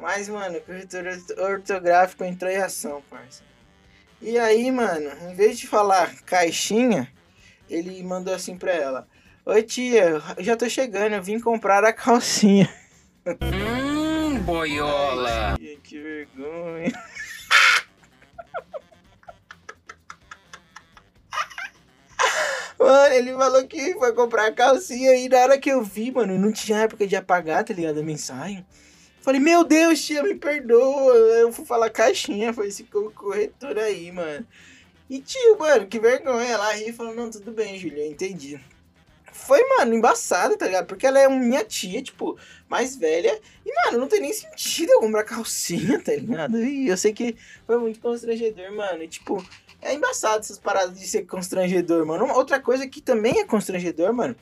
Mas, 0.02 0.28
mano, 0.28 0.58
o 0.58 0.60
corretor 0.60 1.04
ortográfico 1.38 2.24
entrou 2.24 2.50
em 2.50 2.56
ação, 2.56 3.00
parça. 3.08 3.44
E 4.20 4.36
aí, 4.36 4.68
mano, 4.72 5.08
em 5.30 5.34
vez 5.36 5.56
de 5.56 5.68
falar 5.68 6.12
caixinha, 6.22 7.08
ele 7.70 8.02
mandou 8.02 8.34
assim 8.34 8.58
pra 8.58 8.72
ela. 8.72 9.06
Oi 9.46 9.62
tia, 9.62 10.20
já 10.38 10.56
tô 10.56 10.68
chegando, 10.68 11.12
eu 11.12 11.22
vim 11.22 11.38
comprar 11.38 11.84
a 11.84 11.92
calcinha. 11.92 12.68
Hum, 13.24 14.40
boiola. 14.40 15.52
Ai, 15.52 15.78
que 15.84 16.00
vergonha. 16.00 16.92
Mano, 22.76 23.14
ele 23.14 23.32
falou 23.34 23.68
que 23.68 23.94
foi 23.94 24.12
comprar 24.14 24.52
calcinha 24.52 25.14
e 25.14 25.28
na 25.28 25.38
hora 25.38 25.58
que 25.58 25.70
eu 25.70 25.80
vi, 25.84 26.10
mano, 26.10 26.36
não 26.36 26.50
tinha 26.50 26.80
época 26.80 27.06
de 27.06 27.14
apagar, 27.14 27.62
tá 27.62 27.72
ligado? 27.72 28.00
A 28.00 28.02
mensagem. 28.02 28.66
Falei, 29.22 29.40
meu 29.40 29.62
Deus, 29.64 30.04
tia, 30.04 30.22
me 30.22 30.34
perdoa. 30.34 31.14
Eu 31.14 31.52
fui 31.52 31.64
falar 31.64 31.90
caixinha, 31.90 32.52
foi 32.52 32.68
esse 32.68 32.84
co- 32.84 33.10
corretor 33.14 33.78
aí, 33.78 34.10
mano. 34.10 34.46
E 35.08 35.20
tio, 35.20 35.58
mano, 35.58 35.86
que 35.86 35.98
vergonha. 36.00 36.48
Ela 36.48 36.72
ri 36.72 36.88
e 36.88 36.92
falou, 36.92 37.14
não, 37.14 37.30
tudo 37.30 37.52
bem, 37.52 37.78
Júlia, 37.78 38.04
eu 38.04 38.10
entendi. 38.10 38.60
Foi, 39.32 39.62
mano, 39.76 39.94
embaçado, 39.94 40.56
tá 40.56 40.66
ligado? 40.66 40.86
Porque 40.86 41.06
ela 41.06 41.18
é 41.18 41.28
minha 41.28 41.64
tia, 41.64 42.02
tipo, 42.02 42.36
mais 42.68 42.96
velha. 42.96 43.40
E, 43.64 43.72
mano, 43.86 43.98
não 43.98 44.08
tem 44.08 44.20
nem 44.20 44.32
sentido 44.32 44.90
eu 44.92 45.00
comprar 45.00 45.24
calcinha, 45.24 46.00
tá 46.02 46.12
ligado? 46.12 46.58
E 46.58 46.88
eu 46.88 46.96
sei 46.96 47.12
que 47.12 47.36
foi 47.66 47.78
muito 47.78 48.00
constrangedor, 48.00 48.72
mano. 48.72 49.02
E, 49.02 49.08
tipo, 49.08 49.44
é 49.80 49.94
embaçado 49.94 50.40
essas 50.40 50.58
paradas 50.58 50.98
de 50.98 51.06
ser 51.06 51.26
constrangedor, 51.26 52.04
mano. 52.04 52.24
Uma 52.24 52.36
outra 52.36 52.60
coisa 52.60 52.86
que 52.88 53.00
também 53.00 53.38
é 53.38 53.44
constrangedor, 53.44 54.12
mano, 54.12 54.36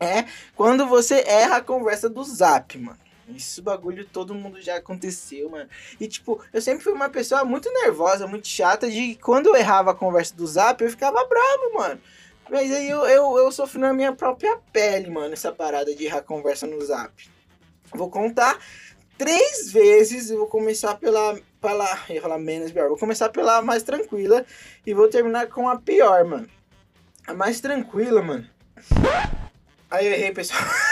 é 0.00 0.24
quando 0.54 0.86
você 0.86 1.24
erra 1.26 1.56
a 1.56 1.62
conversa 1.62 2.08
do 2.08 2.22
zap, 2.24 2.76
mano. 2.78 2.98
Isso 3.34 3.62
bagulho 3.62 4.06
todo 4.06 4.34
mundo 4.34 4.60
já 4.60 4.76
aconteceu, 4.76 5.50
mano. 5.50 5.68
E 6.00 6.08
tipo, 6.08 6.42
eu 6.52 6.60
sempre 6.62 6.82
fui 6.82 6.92
uma 6.92 7.08
pessoa 7.08 7.44
muito 7.44 7.70
nervosa, 7.72 8.26
muito 8.26 8.48
chata, 8.48 8.90
de 8.90 9.16
quando 9.16 9.48
eu 9.48 9.56
errava 9.56 9.90
a 9.90 9.94
conversa 9.94 10.34
do 10.34 10.46
zap, 10.46 10.82
eu 10.82 10.90
ficava 10.90 11.24
bravo, 11.26 11.74
mano. 11.74 12.00
Mas 12.50 12.72
aí 12.72 12.88
eu, 12.88 13.06
eu, 13.06 13.36
eu 13.36 13.52
sofri 13.52 13.78
na 13.78 13.92
minha 13.92 14.12
própria 14.12 14.58
pele, 14.72 15.10
mano, 15.10 15.34
essa 15.34 15.52
parada 15.52 15.94
de 15.94 16.04
errar 16.04 16.18
a 16.18 16.22
conversa 16.22 16.66
no 16.66 16.80
zap. 16.84 17.12
Vou 17.92 18.10
contar 18.10 18.58
três 19.18 19.70
vezes, 19.70 20.30
eu 20.30 20.38
vou 20.38 20.46
começar 20.46 20.94
pela. 20.94 21.38
pela 21.60 21.98
eu 22.08 22.22
falar 22.22 22.38
menos 22.38 22.70
pior. 22.70 22.88
Vou 22.88 22.98
começar 22.98 23.28
pela 23.28 23.60
mais 23.60 23.82
tranquila 23.82 24.46
e 24.86 24.94
vou 24.94 25.08
terminar 25.08 25.48
com 25.48 25.68
a 25.68 25.78
pior, 25.78 26.24
mano. 26.24 26.48
A 27.26 27.34
mais 27.34 27.60
tranquila, 27.60 28.22
mano. 28.22 28.48
Aí 29.90 30.06
eu 30.06 30.12
errei, 30.12 30.32
pessoal. 30.32 30.60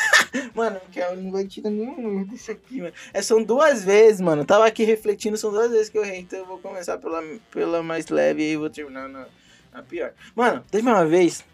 mano, 0.55 0.81
que 0.91 0.99
eu 0.99 1.17
não 1.17 1.31
vai 1.31 1.45
tirar 1.47 1.71
nenhum 1.71 2.25
disso 2.25 2.51
aqui, 2.51 2.81
mano. 2.81 2.95
É, 3.13 3.23
são 3.23 3.43
duas 3.43 3.85
vezes, 3.85 4.21
mano. 4.21 4.43
Eu 4.43 4.47
tava 4.47 4.67
aqui 4.67 4.85
refletindo, 4.85 5.37
são 5.37 5.51
duas 5.51 5.71
vezes 5.71 5.89
que 5.89 5.99
eu 5.99 6.05
errei. 6.05 6.21
Então 6.21 6.39
eu 6.39 6.47
vou 6.47 6.59
começar 6.59 6.99
pela, 6.99 7.23
pela 7.51 7.83
mais 7.83 8.07
leve 8.09 8.43
e 8.43 8.57
vou 8.57 8.71
terminar 8.71 9.09
na, 9.09 9.27
na 9.73 9.83
pior. 9.83 10.13
Mano, 10.35 10.65
teve 10.71 10.89
uma 10.89 11.05
vez 11.07 11.45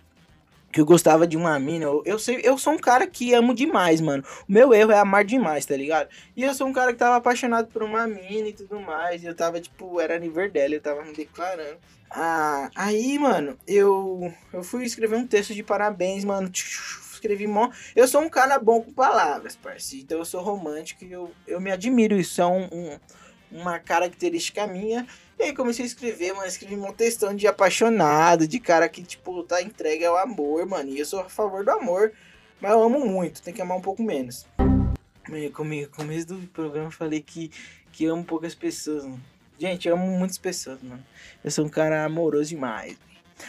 que 0.73 0.81
eu 0.81 0.87
gostava 0.87 1.27
de 1.27 1.37
uma 1.37 1.59
mina. 1.59 1.85
Eu, 1.85 2.03
eu, 2.07 2.19
sei, 2.19 2.41
eu 2.43 2.57
sou 2.57 2.73
um 2.73 2.79
cara 2.79 3.07
que 3.07 3.35
amo 3.35 3.55
demais, 3.55 4.01
mano. 4.01 4.25
O 4.49 4.53
meu 4.53 4.73
erro 4.73 4.91
é 4.91 4.99
amar 4.99 5.25
demais, 5.25 5.67
tá 5.67 5.77
ligado? 5.77 6.09
E 6.35 6.43
eu 6.43 6.55
sou 6.55 6.67
um 6.67 6.73
cara 6.73 6.93
que 6.93 6.99
tava 6.99 7.17
apaixonado 7.17 7.69
por 7.69 7.83
uma 7.83 8.07
mina 8.07 8.49
e 8.49 8.53
tudo 8.53 8.81
mais. 8.81 9.23
E 9.23 9.27
eu 9.27 9.35
tava, 9.35 9.61
tipo, 9.61 10.01
era 10.01 10.17
aniversário 10.17 10.53
dela, 10.53 10.75
eu 10.75 10.81
tava 10.81 11.05
me 11.05 11.13
declarando. 11.13 11.77
Ah, 12.11 12.71
aí, 12.75 13.19
mano, 13.19 13.57
eu, 13.67 14.33
eu 14.53 14.63
fui 14.63 14.85
escrever 14.85 15.17
um 15.17 15.27
texto 15.27 15.55
de 15.55 15.63
parabéns, 15.63 16.25
mano. 16.25 16.51
Escrevi 17.23 17.47
mó. 17.47 17.71
Eu 17.95 18.09
sou 18.09 18.21
um 18.21 18.29
cara 18.29 18.59
bom 18.59 18.83
com 18.83 18.93
palavras, 18.93 19.55
parceiro. 19.55 20.05
Então 20.05 20.19
eu 20.19 20.25
sou 20.25 20.43
romântico 20.43 21.05
e 21.05 21.13
eu, 21.13 21.31
eu 21.47 21.61
me 21.61 21.71
admiro. 21.71 22.19
Isso 22.19 22.43
é 22.43 22.47
um, 22.47 22.65
um 22.65 22.99
uma 23.53 23.79
característica 23.79 24.67
minha. 24.67 25.07
E 25.39 25.45
aí 25.45 25.55
comecei 25.55 25.85
a 25.85 25.87
escrever, 25.87 26.33
mano, 26.33 26.47
escrevi 26.47 26.75
um 26.75 26.93
textão 26.93 27.35
de 27.35 27.47
apaixonado, 27.47 28.49
de 28.49 28.59
cara 28.59 28.89
que, 28.89 29.03
tipo, 29.03 29.43
tá 29.43 29.61
entregue 29.63 30.05
ao 30.05 30.17
amor, 30.17 30.67
mano. 30.67 30.91
E 30.91 30.99
eu 30.99 31.07
sou 31.07 31.21
a 31.21 31.29
favor 31.29 31.65
do 31.65 31.71
amor, 31.71 32.13
mas 32.61 32.73
eu 32.73 32.83
amo 32.83 33.05
muito, 33.07 33.43
tem 33.43 33.53
que 33.53 33.61
amar 33.61 33.77
um 33.77 33.83
pouco 33.83 34.03
menos. 34.03 34.47
Comigo, 35.53 35.91
começo 35.91 36.27
do 36.29 36.47
programa 36.49 36.89
eu 36.89 36.93
falei 36.93 37.21
que, 37.21 37.51
que 37.93 38.07
amo 38.07 38.25
poucas 38.25 38.55
pessoas, 38.55 39.05
mano. 39.05 39.23
Gente, 39.59 39.87
eu 39.87 39.95
amo 39.95 40.07
muitas 40.07 40.39
pessoas, 40.39 40.83
mano. 40.83 41.05
Eu 41.45 41.51
sou 41.51 41.65
um 41.65 41.69
cara 41.69 42.05
amoroso 42.05 42.49
demais. 42.49 42.97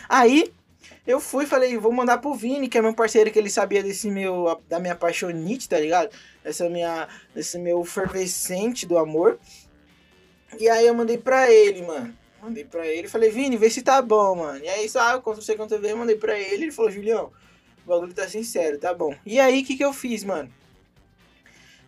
Aí, 0.08 0.54
eu 1.06 1.20
fui 1.20 1.46
falei, 1.46 1.78
vou 1.78 1.92
mandar 1.92 2.18
pro 2.20 2.34
Vini, 2.34 2.70
que 2.70 2.78
é 2.78 2.82
meu 2.82 2.94
parceiro, 2.94 3.30
que 3.32 3.38
ele 3.38 3.50
sabia 3.50 3.84
desse 3.84 4.10
meu, 4.10 4.62
da 4.70 4.80
minha 4.80 4.96
paixonite, 4.96 5.68
tá 5.68 5.80
ligado? 5.80 6.10
Essa 6.44 6.70
minha, 6.70 7.08
desse 7.36 7.58
meu 7.60 7.84
fervescente 7.84 8.86
do 8.86 8.98
amor. 8.98 9.38
E 10.60 10.70
aí 10.70 10.88
eu 10.88 10.94
mandei 10.94 11.18
pra 11.18 11.52
ele, 11.52 11.82
mano. 11.82 12.16
Mandei 12.42 12.66
pra 12.66 12.86
ele, 12.86 13.08
falei, 13.08 13.30
Vini, 13.30 13.56
vê 13.56 13.70
se 13.70 13.82
tá 13.82 14.02
bom, 14.02 14.36
mano. 14.36 14.60
E 14.64 14.68
aí, 14.68 14.90
só 14.90 15.22
quando 15.22 15.42
você 15.42 15.56
quando 15.56 15.74
eu 15.74 15.98
mandei 15.98 16.18
pra 16.18 16.38
ele, 16.38 16.66
ele 16.66 16.72
falou, 16.72 16.92
Julião, 16.92 17.32
o 17.86 17.90
bagulho 17.90 18.14
tá 18.14 18.28
sincero, 18.28 18.78
tá 18.78 18.94
bom. 18.94 19.16
E 19.26 19.40
aí, 19.40 19.62
o 19.62 19.66
que 19.66 19.78
que 19.78 19.84
eu 19.84 19.94
fiz, 19.94 20.24
mano? 20.24 20.52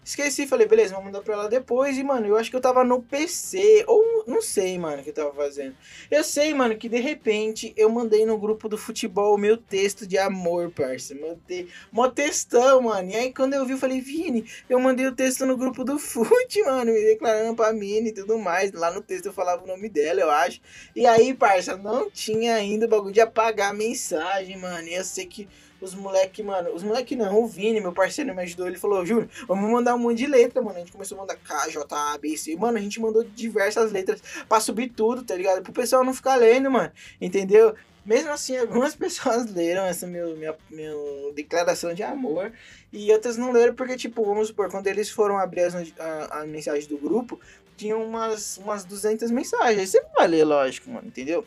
Esqueci, 0.03 0.45
falei, 0.45 0.67
beleza, 0.67 0.93
vou 0.93 1.03
mandar 1.03 1.21
pra 1.21 1.33
ela 1.33 1.49
depois. 1.49 1.97
E, 1.97 2.03
mano, 2.03 2.27
eu 2.27 2.37
acho 2.37 2.49
que 2.49 2.55
eu 2.55 2.61
tava 2.61 2.83
no 2.83 3.01
PC. 3.01 3.83
Ou 3.87 4.14
não 4.27 4.41
sei, 4.41 4.77
mano, 4.77 5.01
o 5.01 5.03
que 5.03 5.09
eu 5.09 5.13
tava 5.13 5.33
fazendo. 5.33 5.75
Eu 6.09 6.23
sei, 6.23 6.53
mano, 6.53 6.75
que 6.75 6.89
de 6.89 6.99
repente 6.99 7.73
eu 7.77 7.89
mandei 7.89 8.25
no 8.25 8.37
grupo 8.37 8.67
do 8.67 8.77
futebol 8.77 9.35
o 9.35 9.37
meu 9.37 9.55
texto 9.57 10.07
de 10.07 10.17
amor, 10.17 10.71
parça. 10.71 11.13
Mandei 11.15 11.67
mó 11.91 12.09
textão, 12.09 12.81
mano. 12.81 13.11
E 13.11 13.15
aí, 13.15 13.33
quando 13.33 13.53
eu 13.53 13.65
vi, 13.65 13.73
eu 13.73 13.77
falei, 13.77 14.01
Vini, 14.01 14.45
eu 14.69 14.79
mandei 14.79 15.05
o 15.05 15.15
texto 15.15 15.45
no 15.45 15.55
grupo 15.55 15.83
do 15.83 15.99
fute, 15.99 16.61
mano, 16.65 16.91
me 16.91 17.01
declarando 17.01 17.55
pra 17.55 17.71
mim 17.71 18.05
e 18.05 18.11
tudo 18.11 18.37
mais. 18.37 18.71
Lá 18.71 18.91
no 18.91 19.01
texto 19.01 19.27
eu 19.27 19.33
falava 19.33 19.63
o 19.63 19.67
nome 19.67 19.89
dela, 19.89 20.21
eu 20.21 20.31
acho. 20.31 20.59
E 20.95 21.05
aí, 21.05 21.33
parça, 21.33 21.77
não 21.77 22.09
tinha 22.09 22.55
ainda 22.55 22.85
o 22.85 22.89
bagulho 22.89 23.13
de 23.13 23.21
apagar 23.21 23.71
a 23.71 23.73
mensagem, 23.73 24.57
mano. 24.57 24.87
E 24.87 24.95
eu 24.95 25.03
sei 25.03 25.25
que 25.25 25.47
os 25.81 25.93
moleque, 25.93 26.41
mano, 26.41 26.73
os 26.73 26.83
moleque 26.83 27.15
não, 27.15 27.41
o 27.41 27.47
Vini, 27.47 27.81
meu 27.81 27.91
parceiro, 27.91 28.33
me 28.33 28.41
ajudou, 28.43 28.67
ele 28.67 28.77
falou, 28.77 29.05
Júlio, 29.05 29.29
vamos 29.47 29.69
mandar 29.69 29.95
um 29.95 29.99
monte 29.99 30.19
de 30.19 30.27
letra, 30.27 30.61
mano. 30.61 30.77
A 30.77 30.79
gente 30.79 30.91
começou 30.91 31.17
a 31.17 31.21
mandar 31.21 31.35
K, 31.35 31.69
J, 31.69 31.95
A, 31.95 32.17
B, 32.17 32.35
C. 32.37 32.55
Mano, 32.55 32.77
a 32.77 32.81
gente 32.81 32.99
mandou 32.99 33.23
diversas 33.23 33.91
letras 33.91 34.21
pra 34.47 34.59
subir 34.59 34.89
tudo, 34.89 35.23
tá 35.23 35.35
ligado? 35.35 35.61
Pro 35.61 35.73
pessoal 35.73 36.03
não 36.03 36.13
ficar 36.13 36.35
lendo, 36.35 36.71
mano. 36.71 36.91
Entendeu? 37.19 37.75
Mesmo 38.05 38.31
assim, 38.31 38.55
algumas 38.57 38.93
pessoas 38.95 39.51
leram 39.51 39.83
essa 39.85 40.05
meu, 40.05 40.35
minha, 40.37 40.55
minha 40.69 40.93
declaração 41.33 41.93
de 41.93 42.03
amor 42.03 42.53
e 42.93 43.11
outras 43.11 43.35
não 43.35 43.51
leram 43.51 43.73
porque, 43.73 43.97
tipo, 43.97 44.23
vamos 44.23 44.49
supor, 44.49 44.69
quando 44.69 44.87
eles 44.87 45.09
foram 45.09 45.37
abrir 45.37 45.61
as, 45.61 45.75
a, 45.99 46.41
a 46.41 46.45
mensagem 46.45 46.87
do 46.87 46.97
grupo, 46.97 47.39
tinham 47.75 48.03
umas, 48.03 48.57
umas 48.57 48.85
200 48.85 49.31
mensagens. 49.31 49.89
Você 49.89 50.01
vai 50.15 50.27
ler, 50.27 50.45
lógico, 50.45 50.89
mano, 50.89 51.07
entendeu? 51.07 51.45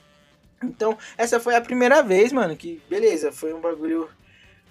Então, 0.62 0.96
essa 1.16 1.38
foi 1.38 1.54
a 1.54 1.60
primeira 1.60 2.02
vez, 2.02 2.32
mano, 2.32 2.56
que, 2.56 2.82
beleza, 2.88 3.30
foi 3.30 3.52
um 3.52 3.60
bagulho 3.60 4.08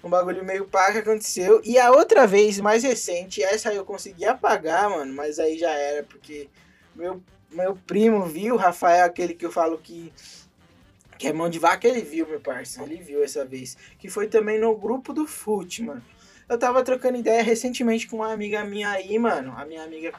um 0.02 0.08
bagulho 0.08 0.44
meio 0.44 0.64
pá 0.64 0.92
que 0.92 0.98
aconteceu. 0.98 1.60
E 1.64 1.78
a 1.78 1.90
outra 1.90 2.26
vez, 2.26 2.60
mais 2.60 2.84
recente, 2.84 3.42
essa 3.42 3.72
eu 3.74 3.84
consegui 3.84 4.24
apagar, 4.24 4.88
mano, 4.88 5.12
mas 5.12 5.38
aí 5.38 5.58
já 5.58 5.70
era, 5.70 6.04
porque 6.04 6.48
meu, 6.94 7.20
meu 7.50 7.76
primo 7.86 8.24
viu, 8.24 8.56
Rafael, 8.56 9.04
aquele 9.06 9.34
que 9.34 9.44
eu 9.44 9.50
falo 9.50 9.78
que, 9.78 10.12
que 11.18 11.26
é 11.26 11.32
mão 11.32 11.48
de 11.48 11.58
vaca, 11.58 11.88
ele 11.88 12.02
viu, 12.02 12.28
meu 12.28 12.40
parceiro, 12.40 12.90
ele 12.90 13.02
viu 13.02 13.24
essa 13.24 13.44
vez. 13.44 13.76
Que 13.98 14.08
foi 14.08 14.28
também 14.28 14.58
no 14.58 14.76
grupo 14.76 15.12
do 15.12 15.26
FUT, 15.26 15.82
mano. 15.82 16.04
Eu 16.48 16.58
tava 16.58 16.82
trocando 16.82 17.18
ideia 17.18 17.42
recentemente 17.42 18.06
com 18.06 18.16
uma 18.16 18.32
amiga 18.32 18.64
minha 18.64 18.90
aí, 18.90 19.18
mano, 19.18 19.52
a 19.56 19.64
minha 19.64 19.82
amiga 19.82 20.12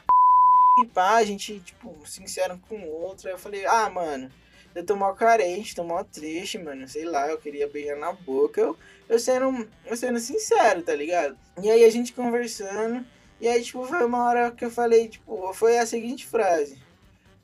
e 0.78 0.86
pá, 0.86 1.16
a 1.16 1.24
gente, 1.24 1.58
tipo, 1.60 1.96
sincero 2.06 2.60
com 2.68 2.86
outra. 2.88 3.30
Eu 3.30 3.38
falei, 3.38 3.66
ah, 3.66 3.90
mano, 3.90 4.30
eu 4.74 4.84
tô 4.84 4.94
mal 4.94 5.14
carente, 5.14 5.74
tô 5.74 5.82
mal 5.82 6.04
triste, 6.04 6.58
mano. 6.58 6.86
Sei 6.88 7.04
lá, 7.04 7.28
eu 7.28 7.38
queria 7.38 7.68
beijar 7.68 7.96
na 7.96 8.12
boca. 8.12 8.60
Eu, 8.60 8.76
eu, 9.08 9.18
sendo, 9.18 9.68
eu 9.84 9.96
sendo 9.96 10.18
sincero, 10.18 10.82
tá 10.82 10.94
ligado? 10.94 11.36
E 11.62 11.70
aí 11.70 11.84
a 11.84 11.90
gente 11.90 12.12
conversando. 12.12 13.04
E 13.40 13.48
aí, 13.48 13.62
tipo, 13.62 13.84
foi 13.84 14.04
uma 14.04 14.24
hora 14.24 14.50
que 14.50 14.64
eu 14.64 14.70
falei, 14.70 15.08
tipo, 15.08 15.52
foi 15.54 15.78
a 15.78 15.86
seguinte 15.86 16.26
frase. 16.26 16.78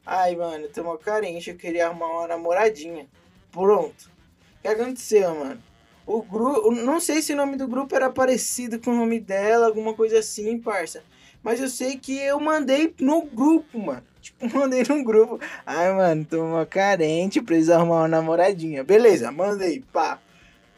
Ai, 0.04 0.36
mano, 0.36 0.68
tô 0.68 0.84
mal 0.84 0.98
carente, 0.98 1.50
eu 1.50 1.56
queria 1.56 1.86
arrumar 1.86 2.06
uma 2.06 2.28
namoradinha. 2.28 3.08
Pronto. 3.50 4.10
O 4.58 4.62
que 4.62 4.68
aconteceu, 4.68 5.34
mano? 5.34 5.62
O 6.06 6.22
grupo. 6.22 6.70
Não 6.70 7.00
sei 7.00 7.22
se 7.22 7.32
o 7.32 7.36
nome 7.36 7.56
do 7.56 7.66
grupo 7.66 7.96
era 7.96 8.08
parecido 8.08 8.78
com 8.78 8.92
o 8.92 8.96
nome 8.96 9.18
dela, 9.18 9.66
alguma 9.66 9.94
coisa 9.94 10.20
assim, 10.20 10.60
parça. 10.60 11.02
Mas 11.42 11.60
eu 11.60 11.68
sei 11.68 11.96
que 11.96 12.16
eu 12.18 12.38
mandei 12.38 12.94
no 13.00 13.22
grupo, 13.22 13.78
mano. 13.78 14.04
Tipo, 14.26 14.50
mandei 14.58 14.82
no 14.82 15.04
grupo. 15.04 15.38
Ai, 15.64 15.92
mano, 15.92 16.24
tô 16.24 16.42
uma 16.42 16.66
carente, 16.66 17.40
preciso 17.40 17.74
arrumar 17.74 18.00
uma 18.00 18.08
namoradinha. 18.08 18.82
Beleza, 18.82 19.30
mandei, 19.30 19.84
pá. 19.92 20.20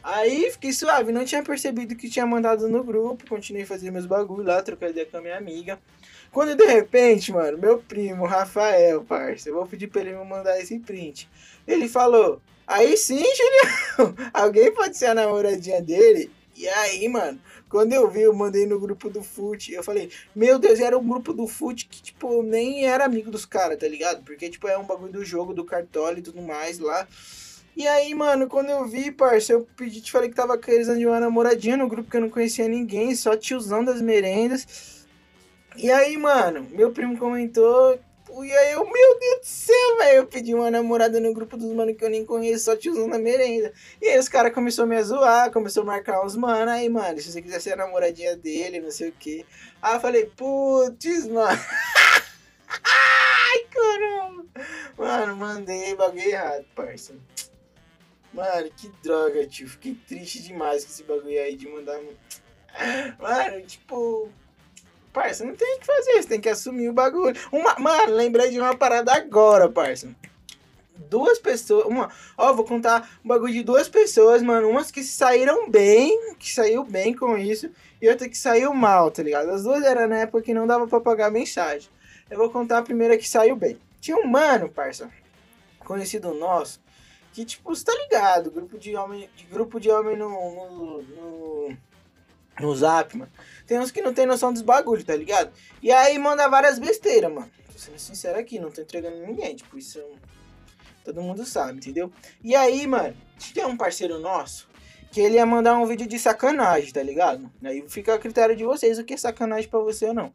Aí 0.03 0.49
fiquei 0.51 0.71
suave, 0.71 1.11
não 1.11 1.25
tinha 1.25 1.43
percebido 1.43 1.95
que 1.95 2.09
tinha 2.09 2.25
mandado 2.27 2.69
no 2.69 2.83
grupo. 2.83 3.27
Continuei 3.27 3.65
fazendo 3.65 3.93
meus 3.93 4.05
bagulho 4.05 4.43
lá, 4.43 4.61
trocar 4.61 4.91
ideia 4.91 5.05
com 5.07 5.17
a 5.17 5.21
minha 5.21 5.37
amiga. 5.37 5.79
Quando 6.31 6.55
de 6.55 6.63
repente, 6.63 7.31
mano, 7.31 7.57
meu 7.57 7.79
primo, 7.79 8.25
Rafael, 8.25 9.03
parça, 9.03 9.49
eu 9.49 9.55
vou 9.55 9.65
pedir 9.65 9.87
pra 9.87 10.01
ele 10.01 10.15
me 10.15 10.23
mandar 10.23 10.59
esse 10.59 10.77
print. 10.77 11.27
Ele 11.67 11.89
falou: 11.89 12.39
Aí 12.67 12.95
sim, 12.95 13.17
Julião, 13.17 14.15
alguém 14.31 14.71
pode 14.71 14.95
ser 14.95 15.07
a 15.07 15.15
namoradinha 15.15 15.81
dele? 15.81 16.31
E 16.55 16.67
aí, 16.67 17.09
mano, 17.09 17.39
quando 17.69 17.93
eu 17.93 18.09
vi, 18.09 18.21
eu 18.21 18.33
mandei 18.33 18.65
no 18.65 18.79
grupo 18.79 19.09
do 19.09 19.21
FUT. 19.21 19.71
Eu 19.71 19.83
falei, 19.83 20.09
meu 20.35 20.57
Deus, 20.57 20.79
era 20.79 20.97
um 20.97 21.07
grupo 21.07 21.33
do 21.33 21.47
FUT 21.47 21.87
que, 21.87 22.01
tipo, 22.01 22.41
nem 22.43 22.85
era 22.85 23.05
amigo 23.05 23.29
dos 23.29 23.45
caras, 23.45 23.77
tá 23.77 23.87
ligado? 23.87 24.23
Porque, 24.23 24.49
tipo, 24.49 24.67
é 24.67 24.77
um 24.77 24.85
bagulho 24.85 25.13
do 25.13 25.23
jogo, 25.23 25.53
do 25.53 25.63
cartola 25.63 26.17
e 26.17 26.21
tudo 26.21 26.41
mais 26.41 26.79
lá. 26.79 27.07
E 27.75 27.87
aí, 27.87 28.13
mano, 28.13 28.47
quando 28.47 28.69
eu 28.69 28.85
vi, 28.85 29.11
parça, 29.11 29.53
eu 29.53 29.67
pedi, 29.77 30.01
te 30.01 30.11
falei 30.11 30.29
que 30.29 30.35
tava 30.35 30.57
querendo 30.57 30.91
uma 31.07 31.19
namoradinha 31.19 31.77
no 31.77 31.87
grupo 31.87 32.09
que 32.09 32.17
eu 32.17 32.21
não 32.21 32.29
conhecia 32.29 32.67
ninguém, 32.67 33.15
só 33.15 33.37
tiozão 33.37 33.83
das 33.83 34.01
merendas. 34.01 35.05
E 35.77 35.89
aí, 35.89 36.17
mano, 36.17 36.67
meu 36.71 36.91
primo 36.91 37.17
comentou 37.17 37.97
e 38.43 38.51
aí 38.51 38.71
eu, 38.73 38.83
meu 38.85 39.19
Deus 39.19 39.39
do 39.39 39.45
céu, 39.45 39.97
velho. 39.97 40.17
Eu 40.17 40.27
pedi 40.27 40.53
uma 40.53 40.69
namorada 40.69 41.19
no 41.19 41.33
grupo 41.33 41.57
dos 41.57 41.73
mano 41.73 41.93
que 41.95 42.03
eu 42.03 42.09
nem 42.09 42.25
conheço, 42.25 42.65
só 42.65 42.73
usando 42.73 43.07
na 43.07 43.19
merenda. 43.19 43.73
E 44.01 44.07
aí 44.07 44.19
os 44.19 44.29
caras 44.29 44.53
começaram 44.53 44.91
a 44.91 44.95
me 44.95 45.03
zoar, 45.03 45.51
começou 45.51 45.83
a 45.83 45.85
marcar 45.85 46.23
uns 46.25 46.35
mano. 46.35 46.69
Aí, 46.69 46.87
mano, 46.89 47.19
se 47.19 47.31
você 47.31 47.41
quiser 47.41 47.59
ser 47.59 47.73
a 47.73 47.77
namoradinha 47.77 48.35
dele, 48.35 48.79
não 48.79 48.91
sei 48.91 49.09
o 49.09 49.11
que. 49.13 49.45
Aí 49.81 49.95
eu 49.95 49.99
falei, 49.99 50.25
putz, 50.25 51.27
mano. 51.27 51.59
Ai, 52.69 53.65
caramba. 53.71 54.45
Mano, 54.97 55.35
mandei 55.35 55.95
bagulho 55.95 56.21
errado, 56.21 56.65
parça. 56.75 57.15
Mano, 58.33 58.69
que 58.77 58.89
droga, 59.01 59.47
tio. 59.47 59.67
Fiquei 59.67 59.95
triste 60.07 60.43
demais 60.43 60.85
com 60.85 60.91
esse 60.91 61.03
bagulho 61.03 61.41
aí 61.41 61.55
de 61.55 61.67
mandar. 61.67 61.99
Mano, 63.19 63.61
tipo, 63.65 64.29
Parça, 65.11 65.43
não 65.43 65.55
tem 65.55 65.75
o 65.75 65.79
que 65.79 65.85
fazer, 65.85 66.21
você 66.21 66.27
tem 66.27 66.41
que 66.41 66.49
assumir 66.49 66.89
o 66.89 66.93
bagulho. 66.93 67.35
Uma, 67.51 67.75
mano, 67.79 68.13
lembrei 68.13 68.51
de 68.51 68.59
uma 68.59 68.75
parada 68.75 69.11
agora, 69.13 69.67
parça. 69.67 70.09
Duas 71.09 71.39
pessoas, 71.39 71.85
uma, 71.85 72.11
ó, 72.37 72.53
vou 72.53 72.65
contar 72.65 73.09
um 73.23 73.27
bagulho 73.27 73.53
de 73.53 73.63
duas 73.63 73.89
pessoas, 73.89 74.43
mano. 74.43 74.69
Umas 74.69 74.91
que 74.91 75.03
saíram 75.03 75.69
bem, 75.69 76.35
que 76.35 76.51
saiu 76.51 76.83
bem 76.83 77.15
com 77.15 77.37
isso, 77.37 77.71
e 77.99 78.07
outra 78.07 78.29
que 78.29 78.37
saiu 78.37 78.73
mal, 78.73 79.09
tá 79.09 79.23
ligado? 79.23 79.49
As 79.49 79.63
duas 79.63 79.83
eram 79.83 80.07
na 80.07 80.17
época 80.17 80.43
que 80.43 80.53
não 80.53 80.67
dava 80.67 80.87
pra 80.87 81.01
pagar 81.01 81.31
mensagem. 81.31 81.89
Eu 82.29 82.37
vou 82.37 82.49
contar 82.51 82.77
a 82.77 82.83
primeira 82.83 83.17
que 83.17 83.27
saiu 83.27 83.55
bem. 83.55 83.79
Tinha 83.99 84.17
um 84.17 84.27
mano, 84.27 84.69
parça, 84.69 85.09
conhecido 85.79 86.33
nosso, 86.35 86.79
que, 87.33 87.43
tipo, 87.43 87.75
você 87.75 87.83
tá 87.83 87.93
ligado? 87.93 88.51
Grupo 88.51 88.77
de 88.77 88.95
homem, 88.95 89.27
de 89.35 89.45
grupo 89.45 89.79
de 89.79 89.89
homem 89.89 90.15
no, 90.15 90.29
no, 90.29 91.01
no 91.01 91.77
no 92.59 92.75
zap, 92.75 93.15
mano. 93.17 93.31
Tem 93.69 93.77
uns 93.77 93.91
que 93.91 94.01
não 94.01 94.11
tem 94.11 94.25
noção 94.25 94.51
dos 94.51 94.63
bagulhos, 94.63 95.03
tá 95.03 95.15
ligado? 95.15 95.51
E 95.79 95.91
aí 95.91 96.17
manda 96.17 96.49
várias 96.49 96.79
besteiras, 96.79 97.31
mano. 97.31 97.51
Tô 97.71 97.77
sendo 97.77 97.99
sincero 97.99 98.39
aqui, 98.39 98.57
não 98.57 98.71
tô 98.71 98.81
entregando 98.81 99.17
ninguém. 99.17 99.55
Tipo, 99.55 99.77
isso 99.77 100.01
todo 101.05 101.21
mundo 101.21 101.45
sabe, 101.45 101.77
entendeu? 101.77 102.11
E 102.43 102.55
aí, 102.55 102.87
mano, 102.87 103.15
tinha 103.37 103.67
um 103.67 103.77
parceiro 103.77 104.17
nosso 104.17 104.67
que 105.11 105.21
ele 105.21 105.35
ia 105.35 105.45
mandar 105.45 105.77
um 105.77 105.85
vídeo 105.85 106.07
de 106.07 106.17
sacanagem, 106.17 106.91
tá 106.91 107.03
ligado? 107.03 107.47
Aí 107.63 107.87
fica 107.87 108.15
a 108.15 108.17
critério 108.17 108.55
de 108.55 108.63
vocês 108.63 108.97
o 108.97 109.03
que 109.03 109.13
é 109.13 109.17
sacanagem 109.17 109.69
pra 109.69 109.79
você 109.79 110.07
ou 110.07 110.15
não. 110.15 110.33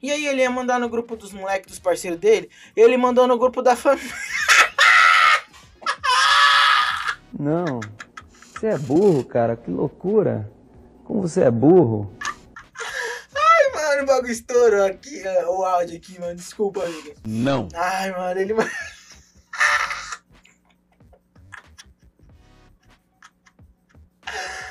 E 0.00 0.12
aí 0.12 0.24
ele 0.24 0.40
ia 0.40 0.50
mandar 0.50 0.78
no 0.78 0.88
grupo 0.88 1.16
dos 1.16 1.32
moleques, 1.32 1.70
dos 1.70 1.80
parceiros 1.80 2.20
dele, 2.20 2.48
ele 2.76 2.96
mandou 2.96 3.26
no 3.26 3.36
grupo 3.36 3.62
da 3.62 3.74
família. 3.74 4.14
Não. 7.36 7.80
Você 8.30 8.68
é 8.68 8.78
burro, 8.78 9.24
cara. 9.24 9.56
Que 9.56 9.72
loucura. 9.72 10.48
Como 11.04 11.22
você 11.22 11.42
é 11.42 11.50
burro. 11.50 12.16
Mano, 13.98 14.02
o 14.02 14.06
bagulho 14.06 14.32
estourou 14.32 14.84
aqui, 14.86 15.22
ó, 15.26 15.58
o 15.58 15.64
áudio 15.64 15.96
aqui, 15.96 16.20
mano. 16.20 16.36
Desculpa, 16.36 16.84
amiga. 16.84 17.14
Não. 17.26 17.68
Ai, 17.74 18.10
mano, 18.12 18.40
ele. 18.40 18.54
ma- 18.54 18.70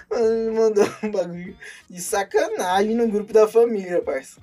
Mano, 0.10 0.25
ele 0.25 0.51
mandou 0.51 0.86
um 1.03 1.12
bagulho 1.12 1.57
de 1.89 2.01
sacanagem 2.01 2.96
no 2.96 3.07
grupo 3.07 3.34
da 3.34 3.48
família, 3.48 4.01
parça. 4.01 4.39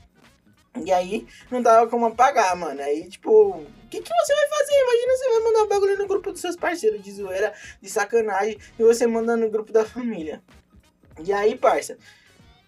E 0.85 0.93
aí, 0.93 1.27
não 1.51 1.63
dava 1.63 1.89
como 1.89 2.07
apagar, 2.07 2.55
mano. 2.57 2.81
Aí, 2.83 3.09
tipo, 3.09 3.31
o 3.31 3.67
que, 3.89 4.01
que 4.03 4.11
você 4.13 4.35
vai 4.35 4.49
fazer? 4.49 4.73
Imagina 4.73 5.17
você 5.17 5.29
vai 5.31 5.41
mandar 5.41 5.63
um 5.63 5.69
bagulho 5.69 5.99
no 5.99 6.07
grupo 6.09 6.33
dos 6.33 6.41
seus 6.41 6.57
parceiros 6.57 7.03
de 7.03 7.13
zoeira, 7.13 7.55
de 7.81 7.89
sacanagem, 7.89 8.59
e 8.79 8.83
você 8.83 9.07
manda 9.07 9.37
no 9.37 9.49
grupo 9.49 9.73
da 9.73 9.85
família. 9.85 10.43
E 11.25 11.33
aí, 11.33 11.57
parça, 11.57 11.97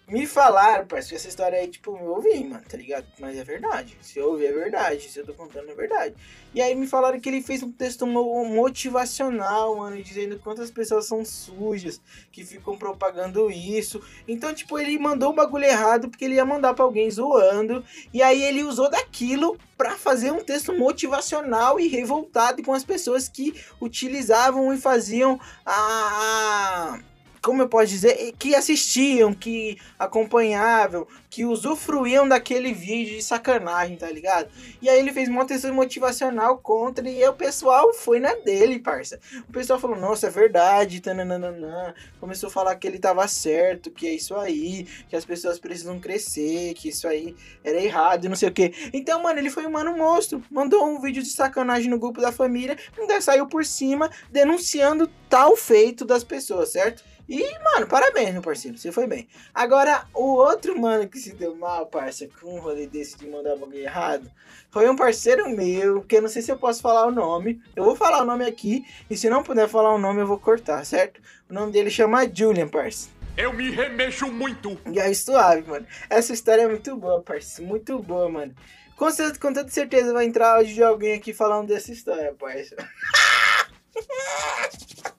me 0.07 0.25
falaram, 0.25 0.87
parça, 0.87 1.09
que 1.09 1.15
essa 1.15 1.27
história 1.27 1.59
aí, 1.59 1.67
tipo, 1.67 1.91
eu 1.97 2.05
ouvi, 2.11 2.41
mano, 2.43 2.63
tá 2.69 2.77
ligado? 2.77 3.05
Mas 3.19 3.37
é 3.37 3.43
verdade. 3.43 3.97
Se 4.01 4.17
eu 4.17 4.29
ouvir, 4.31 4.45
é 4.45 4.53
verdade. 4.53 5.09
Se 5.09 5.19
eu 5.19 5.25
tô 5.25 5.33
contando, 5.33 5.69
é 5.69 5.75
verdade. 5.75 6.15
E 6.53 6.61
aí 6.61 6.73
me 6.75 6.87
falaram 6.87 7.19
que 7.19 7.27
ele 7.27 7.41
fez 7.41 7.61
um 7.61 7.71
texto 7.71 8.07
mo- 8.07 8.45
motivacional, 8.45 9.75
mano, 9.75 10.01
dizendo 10.01 10.39
quantas 10.39 10.71
pessoas 10.71 11.05
são 11.05 11.25
sujas, 11.25 11.99
que 12.31 12.45
ficam 12.45 12.77
propagando 12.77 13.51
isso. 13.51 14.01
Então, 14.27 14.53
tipo, 14.53 14.79
ele 14.79 14.97
mandou 14.97 15.31
o 15.31 15.35
bagulho 15.35 15.65
errado 15.65 16.09
porque 16.09 16.23
ele 16.25 16.35
ia 16.35 16.45
mandar 16.45 16.73
pra 16.73 16.85
alguém 16.85 17.11
zoando. 17.11 17.83
E 18.13 18.21
aí 18.21 18.41
ele 18.41 18.63
usou 18.63 18.89
daquilo 18.89 19.57
pra 19.77 19.95
fazer 19.97 20.31
um 20.31 20.43
texto 20.43 20.73
motivacional 20.73 21.79
e 21.79 21.87
revoltado 21.87 22.63
com 22.63 22.73
as 22.73 22.83
pessoas 22.83 23.27
que 23.27 23.53
utilizavam 23.81 24.73
e 24.73 24.77
faziam 24.77 25.39
a. 25.65 26.99
Como 27.47 27.61
eu 27.61 27.69
posso 27.69 27.87
dizer? 27.87 28.33
Que 28.37 28.53
assistiam, 28.53 29.33
que 29.33 29.77
acompanhavam, 29.97 31.07
que 31.29 31.45
usufruíam 31.45 32.27
daquele 32.27 32.73
vídeo 32.73 33.15
de 33.15 33.23
sacanagem, 33.23 33.95
tá 33.95 34.11
ligado? 34.11 34.49
E 34.81 34.89
aí 34.89 34.99
ele 34.99 35.13
fez 35.13 35.29
uma 35.29 35.45
texto 35.45 35.73
motivacional 35.73 36.57
contra 36.57 37.09
e 37.09 37.25
o 37.25 37.31
pessoal 37.31 37.93
foi 37.93 38.19
na 38.19 38.33
dele, 38.33 38.79
parça. 38.79 39.17
O 39.47 39.53
pessoal 39.53 39.79
falou, 39.79 39.95
nossa, 39.97 40.27
é 40.27 40.29
verdade, 40.29 40.99
tananana. 40.99 41.95
Começou 42.19 42.47
a 42.47 42.51
falar 42.51 42.75
que 42.75 42.85
ele 42.85 42.99
tava 42.99 43.25
certo, 43.29 43.91
que 43.91 44.05
é 44.07 44.13
isso 44.13 44.35
aí, 44.35 44.85
que 45.07 45.15
as 45.15 45.23
pessoas 45.23 45.57
precisam 45.57 46.01
crescer, 46.01 46.73
que 46.73 46.89
isso 46.89 47.07
aí 47.07 47.33
era 47.63 47.81
errado 47.81 48.25
e 48.25 48.29
não 48.29 48.35
sei 48.35 48.49
o 48.49 48.53
que. 48.53 48.73
Então, 48.91 49.23
mano, 49.23 49.39
ele 49.39 49.49
foi 49.49 49.65
um 49.65 49.71
mano 49.71 49.95
monstro. 49.95 50.43
Mandou 50.51 50.85
um 50.85 50.99
vídeo 50.99 51.23
de 51.23 51.29
sacanagem 51.29 51.89
no 51.89 51.97
grupo 51.97 52.19
da 52.19 52.33
família, 52.33 52.77
ainda 52.99 53.21
saiu 53.21 53.47
por 53.47 53.63
cima 53.63 54.11
denunciando 54.29 55.09
tal 55.29 55.55
feito 55.55 56.03
das 56.03 56.25
pessoas, 56.25 56.73
certo? 56.73 57.03
E, 57.29 57.59
mano, 57.63 57.87
parabéns, 57.87 58.31
meu 58.31 58.41
parceiro, 58.41 58.77
você 58.77 58.89
foi 58.91 59.05
bem. 59.05 59.27
Agora, 59.53 60.05
o 60.13 60.35
outro 60.35 60.79
mano 60.79 61.09
que 61.09 61.19
se 61.19 61.33
deu 61.33 61.55
mal, 61.55 61.85
parça, 61.87 62.27
com 62.39 62.55
um 62.55 62.59
rolê 62.59 62.87
desse 62.87 63.17
de 63.17 63.27
mandar 63.27 63.55
bagulho 63.57 63.79
errado, 63.79 64.31
foi 64.71 64.89
um 64.89 64.95
parceiro 64.95 65.49
meu, 65.49 66.01
que 66.03 66.15
eu 66.17 66.21
não 66.21 66.29
sei 66.29 66.41
se 66.41 66.49
eu 66.51 66.57
posso 66.57 66.81
falar 66.81 67.05
o 67.05 67.11
nome. 67.11 67.61
Eu 67.75 67.83
vou 67.83 67.95
falar 67.97 68.21
o 68.21 68.25
nome 68.25 68.45
aqui, 68.45 68.85
e 69.09 69.17
se 69.17 69.29
não 69.29 69.43
puder 69.43 69.67
falar 69.67 69.93
o 69.93 69.97
nome, 69.97 70.21
eu 70.21 70.27
vou 70.27 70.39
cortar, 70.39 70.85
certo? 70.85 71.19
O 71.49 71.53
nome 71.53 71.71
dele 71.73 71.89
chama 71.89 72.25
Julian, 72.33 72.67
parça. 72.69 73.09
Eu 73.35 73.51
me 73.53 73.69
remexo 73.71 74.31
muito. 74.31 74.79
E 74.91 74.99
aí, 74.99 75.13
suave, 75.13 75.69
mano. 75.69 75.85
Essa 76.09 76.33
história 76.33 76.61
é 76.63 76.67
muito 76.67 76.95
boa, 76.95 77.21
parça. 77.21 77.61
Muito 77.61 77.99
boa, 77.99 78.27
mano. 78.29 78.55
Com, 78.95 79.11
cer- 79.11 79.37
com 79.37 79.53
toda 79.53 79.69
certeza 79.69 80.11
vai 80.13 80.25
entrar 80.25 80.55
áudio 80.55 80.73
de 80.73 80.83
alguém 80.83 81.13
aqui 81.13 81.33
falando 81.33 81.67
dessa 81.67 81.91
história, 81.91 82.33
parça. 82.33 82.75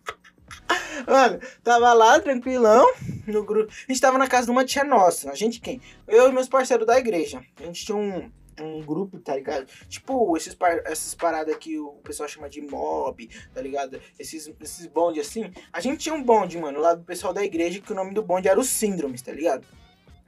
Mano, 1.06 1.40
tava 1.62 1.92
lá 1.92 2.18
tranquilão 2.20 2.86
no 3.26 3.44
grupo. 3.44 3.72
A 3.88 3.92
gente 3.92 4.00
tava 4.00 4.18
na 4.18 4.26
casa 4.26 4.46
de 4.46 4.50
uma 4.50 4.64
tia 4.64 4.84
nossa. 4.84 5.30
A 5.30 5.34
gente 5.34 5.60
quem? 5.60 5.80
Eu 6.06 6.28
e 6.28 6.32
meus 6.32 6.48
parceiros 6.48 6.86
da 6.86 6.98
igreja. 6.98 7.42
A 7.58 7.62
gente 7.64 7.84
tinha 7.84 7.96
um, 7.96 8.30
um 8.60 8.82
grupo, 8.82 9.18
tá 9.18 9.34
ligado? 9.34 9.66
Tipo, 9.88 10.36
esses 10.36 10.54
par 10.54 10.78
essas 10.84 11.14
paradas 11.14 11.56
que 11.56 11.78
o 11.78 11.92
pessoal 12.02 12.28
chama 12.28 12.48
de 12.48 12.60
mob, 12.60 13.28
tá 13.54 13.60
ligado? 13.60 14.00
Esses, 14.18 14.50
esses 14.60 14.86
bonde 14.86 15.20
assim. 15.20 15.52
A 15.72 15.80
gente 15.80 15.98
tinha 15.98 16.14
um 16.14 16.22
bonde, 16.22 16.58
mano, 16.58 16.80
lá 16.80 16.94
do 16.94 17.04
pessoal 17.04 17.32
da 17.32 17.44
igreja, 17.44 17.80
que 17.80 17.92
o 17.92 17.96
nome 17.96 18.12
do 18.14 18.22
bonde 18.22 18.48
era 18.48 18.58
os 18.58 18.68
Síndromes, 18.68 19.22
tá 19.22 19.32
ligado? 19.32 19.66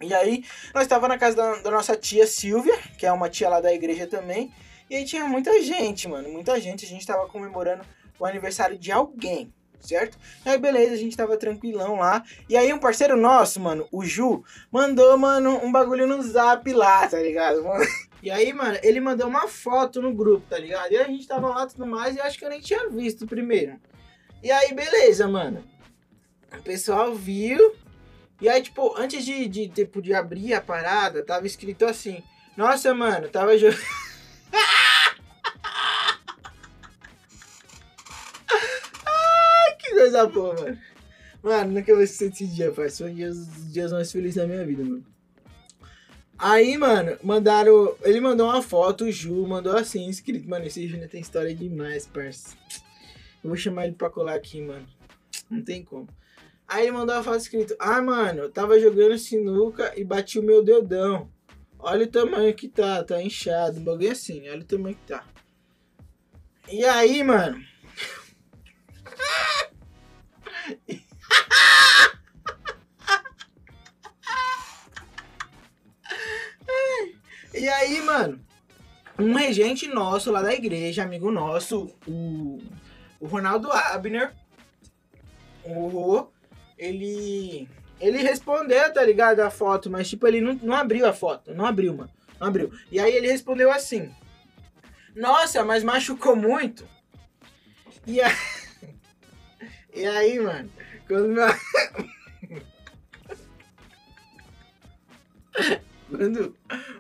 E 0.00 0.14
aí, 0.14 0.44
nós 0.74 0.86
tava 0.86 1.06
na 1.06 1.18
casa 1.18 1.36
da, 1.36 1.56
da 1.56 1.70
nossa 1.70 1.94
tia 1.94 2.26
Silvia, 2.26 2.76
que 2.96 3.04
é 3.04 3.12
uma 3.12 3.28
tia 3.28 3.50
lá 3.50 3.60
da 3.60 3.72
igreja 3.72 4.06
também. 4.06 4.50
E 4.88 4.96
aí 4.96 5.04
tinha 5.04 5.24
muita 5.26 5.62
gente, 5.62 6.08
mano, 6.08 6.28
muita 6.30 6.58
gente. 6.58 6.84
A 6.84 6.88
gente 6.88 7.06
tava 7.06 7.28
comemorando 7.28 7.84
o 8.18 8.24
aniversário 8.24 8.78
de 8.78 8.90
alguém, 8.90 9.52
certo? 9.80 10.18
Aí 10.44 10.58
beleza, 10.58 10.94
a 10.94 10.96
gente 10.96 11.16
tava 11.16 11.36
tranquilão 11.36 11.96
lá. 11.96 12.22
E 12.48 12.56
aí 12.56 12.72
um 12.72 12.78
parceiro 12.78 13.16
nosso, 13.16 13.60
mano, 13.60 13.86
o 13.90 14.04
Ju, 14.04 14.44
mandou, 14.70 15.16
mano, 15.16 15.64
um 15.64 15.72
bagulho 15.72 16.06
no 16.06 16.22
zap 16.22 16.70
lá, 16.72 17.06
tá 17.06 17.20
ligado? 17.20 17.62
Mano? 17.62 17.84
E 18.22 18.30
aí, 18.30 18.52
mano, 18.52 18.78
ele 18.82 19.00
mandou 19.00 19.26
uma 19.26 19.48
foto 19.48 20.02
no 20.02 20.12
grupo, 20.12 20.46
tá 20.46 20.58
ligado? 20.58 20.92
E 20.92 20.96
a 20.98 21.04
gente 21.04 21.26
tava 21.26 21.48
lá 21.48 21.66
tudo 21.66 21.86
mais, 21.86 22.14
e 22.14 22.18
eu 22.18 22.24
acho 22.24 22.38
que 22.38 22.44
eu 22.44 22.50
nem 22.50 22.60
tinha 22.60 22.86
visto 22.90 23.26
primeiro. 23.26 23.80
E 24.42 24.50
aí, 24.50 24.74
beleza, 24.74 25.26
mano. 25.26 25.64
O 26.52 26.62
pessoal 26.62 27.14
viu. 27.14 27.74
E 28.40 28.48
aí, 28.48 28.62
tipo, 28.62 28.94
antes 28.98 29.24
de, 29.24 29.48
de, 29.48 29.68
tipo, 29.68 30.02
de 30.02 30.12
abrir 30.12 30.52
a 30.52 30.60
parada, 30.60 31.24
tava 31.24 31.46
escrito 31.46 31.86
assim. 31.86 32.22
Nossa, 32.56 32.92
mano, 32.94 33.28
tava 33.28 33.56
jogando. 33.56 33.80
Coisa 40.26 40.26
boa, 40.28 40.54
mano. 40.54 40.78
Mano, 41.42 41.72
nunca 41.72 41.94
vou 41.94 42.02
esquecer 42.02 42.30
desse 42.30 42.46
dia, 42.46 42.70
parceiro. 42.70 42.96
Foi 42.96 43.10
um 43.12 43.14
dia- 43.14 43.30
os 43.30 43.72
dias 43.72 43.92
mais 43.92 44.12
felizes 44.12 44.36
da 44.36 44.46
minha 44.46 44.64
vida, 44.64 44.82
mano. 44.84 45.04
Aí, 46.38 46.76
mano, 46.76 47.18
mandaram. 47.22 47.94
Ele 48.02 48.20
mandou 48.20 48.48
uma 48.48 48.62
foto, 48.62 49.04
o 49.04 49.12
Ju 49.12 49.46
mandou 49.46 49.76
assim, 49.76 50.08
escrito. 50.08 50.48
Mano, 50.48 50.66
esse 50.66 50.86
Júnior 50.86 51.08
tem 51.08 51.20
história 51.20 51.54
demais, 51.54 52.06
parça. 52.06 52.56
Eu 53.42 53.48
vou 53.48 53.56
chamar 53.56 53.86
ele 53.86 53.94
pra 53.94 54.10
colar 54.10 54.34
aqui, 54.34 54.60
mano. 54.60 54.86
Não 55.50 55.62
tem 55.62 55.82
como. 55.82 56.08
Aí 56.68 56.84
ele 56.84 56.92
mandou 56.92 57.14
uma 57.14 57.22
foto 57.24 57.38
escrito: 57.38 57.74
Ah, 57.78 58.00
mano, 58.00 58.42
eu 58.42 58.50
tava 58.50 58.78
jogando 58.78 59.18
sinuca 59.18 59.92
e 59.96 60.04
bati 60.04 60.38
o 60.38 60.42
meu 60.42 60.62
dedão. 60.62 61.28
Olha 61.78 62.04
o 62.04 62.08
tamanho 62.08 62.54
que 62.54 62.68
tá, 62.68 63.02
tá 63.02 63.20
inchado. 63.22 63.80
Um 63.80 63.84
bagulho 63.84 64.12
assim, 64.12 64.46
olha 64.48 64.60
o 64.60 64.64
tamanho 64.64 64.94
que 64.94 65.06
tá. 65.06 65.24
E 66.70 66.84
aí, 66.84 67.22
mano. 67.22 67.69
E 77.52 77.68
aí, 77.68 78.00
mano, 78.00 78.40
um 79.18 79.34
regente 79.34 79.86
nosso 79.86 80.30
lá 80.30 80.40
da 80.40 80.54
igreja, 80.54 81.02
amigo 81.02 81.30
nosso, 81.30 81.94
o, 82.06 82.58
o 83.18 83.26
Ronaldo 83.26 83.70
Abner, 83.70 84.32
o, 85.64 86.26
ele, 86.78 87.68
ele 88.00 88.18
respondeu, 88.18 88.92
tá 88.92 89.04
ligado, 89.04 89.40
a 89.40 89.50
foto, 89.50 89.90
mas 89.90 90.08
tipo, 90.08 90.26
ele 90.26 90.40
não, 90.40 90.54
não 90.62 90.74
abriu 90.74 91.06
a 91.06 91.12
foto, 91.12 91.52
não 91.52 91.66
abriu, 91.66 91.94
mano, 91.94 92.10
não 92.40 92.48
abriu. 92.48 92.72
E 92.90 92.98
aí 92.98 93.12
ele 93.12 93.26
respondeu 93.30 93.70
assim, 93.70 94.10
nossa, 95.14 95.64
mas 95.64 95.84
machucou 95.84 96.34
muito. 96.34 96.88
E 98.06 98.22
aí, 98.22 98.32
e 100.00 100.06
aí 100.06 100.40
mano, 100.40 100.70
quando 101.06 101.28
meu... 101.28 101.46
Quando 106.08 106.56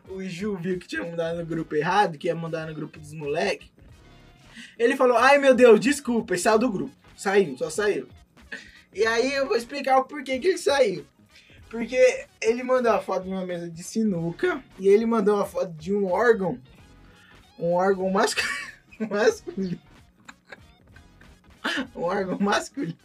o 0.08 0.22
Ju 0.22 0.56
viu 0.56 0.78
que 0.78 0.86
tinha 0.86 1.02
mandado 1.02 1.38
no 1.38 1.46
grupo 1.46 1.74
errado, 1.74 2.16
que 2.16 2.28
ia 2.28 2.34
mandar 2.34 2.66
no 2.66 2.74
grupo 2.74 2.98
dos 2.98 3.12
moleques, 3.12 3.68
ele 4.78 4.96
falou: 4.96 5.16
Ai 5.16 5.38
meu 5.38 5.54
Deus, 5.54 5.80
desculpa, 5.80 6.34
e 6.34 6.38
saiu 6.38 6.58
do 6.58 6.70
grupo. 6.70 6.94
Saiu, 7.16 7.58
só 7.58 7.68
saiu. 7.68 8.08
E 8.94 9.04
aí 9.04 9.34
eu 9.34 9.46
vou 9.46 9.56
explicar 9.56 9.98
o 9.98 10.04
porquê 10.04 10.38
que 10.38 10.48
ele 10.48 10.58
saiu. 10.58 11.04
Porque 11.68 12.26
ele 12.40 12.62
mandou 12.62 12.92
a 12.92 13.00
foto 13.00 13.24
de 13.24 13.30
uma 13.30 13.46
mesa 13.46 13.68
de 13.70 13.82
sinuca 13.82 14.62
e 14.78 14.88
ele 14.88 15.06
mandou 15.06 15.36
uma 15.36 15.46
foto 15.46 15.72
de 15.72 15.94
um 15.94 16.10
órgão. 16.10 16.58
Um 17.58 17.74
órgão 17.74 18.10
mascu... 18.10 18.42
masculino. 19.08 19.80
Um 21.94 22.02
órgão 22.02 22.38
masculino. 22.38 22.96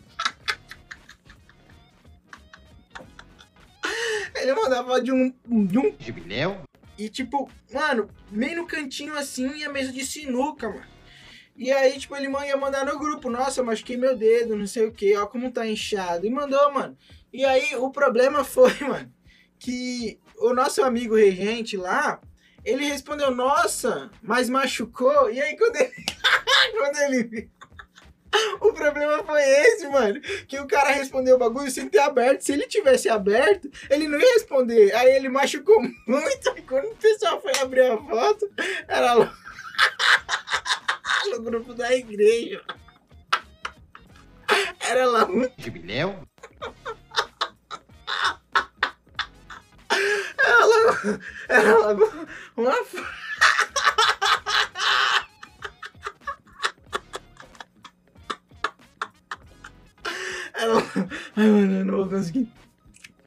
Ele 4.35 4.53
mandou 4.53 4.79
a 4.79 4.83
foto 4.83 5.03
de 5.03 5.11
um, 5.11 5.33
de 5.65 5.79
um 5.79 5.95
Jubileu? 5.99 6.65
e 6.97 7.09
tipo, 7.09 7.49
mano, 7.73 8.09
meio 8.31 8.57
no 8.57 8.67
cantinho 8.67 9.17
assim 9.17 9.57
e 9.57 9.65
a 9.65 9.69
mesa 9.69 9.91
de 9.91 10.05
sinuca, 10.05 10.69
mano. 10.69 10.95
E 11.55 11.71
aí, 11.71 11.97
tipo, 11.97 12.15
ele 12.15 12.27
ia 12.27 12.57
mandar 12.57 12.85
no 12.85 12.99
grupo, 12.99 13.29
nossa, 13.29 13.61
eu 13.61 13.65
machuquei 13.65 13.95
meu 13.95 14.15
dedo, 14.15 14.57
não 14.57 14.67
sei 14.67 14.85
o 14.87 14.91
que, 14.91 15.15
ó 15.15 15.25
como 15.25 15.51
tá 15.51 15.65
inchado. 15.65 16.25
E 16.25 16.29
mandou, 16.29 16.73
mano. 16.73 16.97
E 17.31 17.45
aí, 17.45 17.75
o 17.75 17.89
problema 17.89 18.43
foi, 18.45 18.73
mano, 18.81 19.11
que 19.57 20.19
o 20.37 20.53
nosso 20.53 20.83
amigo 20.83 21.15
regente 21.15 21.77
lá, 21.77 22.19
ele 22.63 22.85
respondeu, 22.85 23.31
nossa, 23.31 24.11
mas 24.21 24.49
machucou. 24.49 25.31
E 25.31 25.41
aí, 25.41 25.55
quando 25.57 25.77
ele, 25.77 25.93
quando 26.77 26.97
ele 26.97 27.23
viu, 27.23 27.49
o 28.59 28.73
problema 28.73 29.23
foi 29.23 29.41
esse, 29.41 29.87
mano. 29.87 30.19
Que 30.47 30.59
o 30.59 30.67
cara 30.67 30.91
respondeu 30.91 31.35
o 31.35 31.39
bagulho 31.39 31.69
sem 31.69 31.87
ter 31.87 31.99
aberto. 31.99 32.41
Se 32.41 32.53
ele 32.53 32.67
tivesse 32.67 33.09
aberto, 33.09 33.69
ele 33.89 34.07
não 34.07 34.19
ia 34.19 34.33
responder. 34.33 34.93
Aí 34.95 35.15
ele 35.15 35.29
machucou 35.29 35.81
muito. 36.07 36.53
E 36.57 36.61
quando 36.61 36.85
o 36.85 36.95
pessoal 36.95 37.41
foi 37.41 37.55
abrir 37.59 37.91
a 37.91 37.97
foto, 37.97 38.49
era 38.87 39.13
lá 39.13 39.33
no 41.31 41.41
grupo 41.41 41.73
da 41.73 41.93
igreja. 41.93 42.63
Era 44.79 45.05
lá 45.05 45.27
Jubileu? 45.57 46.15
Era 50.37 50.65
lá, 50.65 51.19
era 51.49 51.77
lá 51.77 51.97
uma 52.55 52.85
Ai, 61.35 61.47
mano, 61.47 61.79
eu 61.79 61.85
não 61.85 61.97
vou 61.97 62.09
conseguir. 62.09 62.47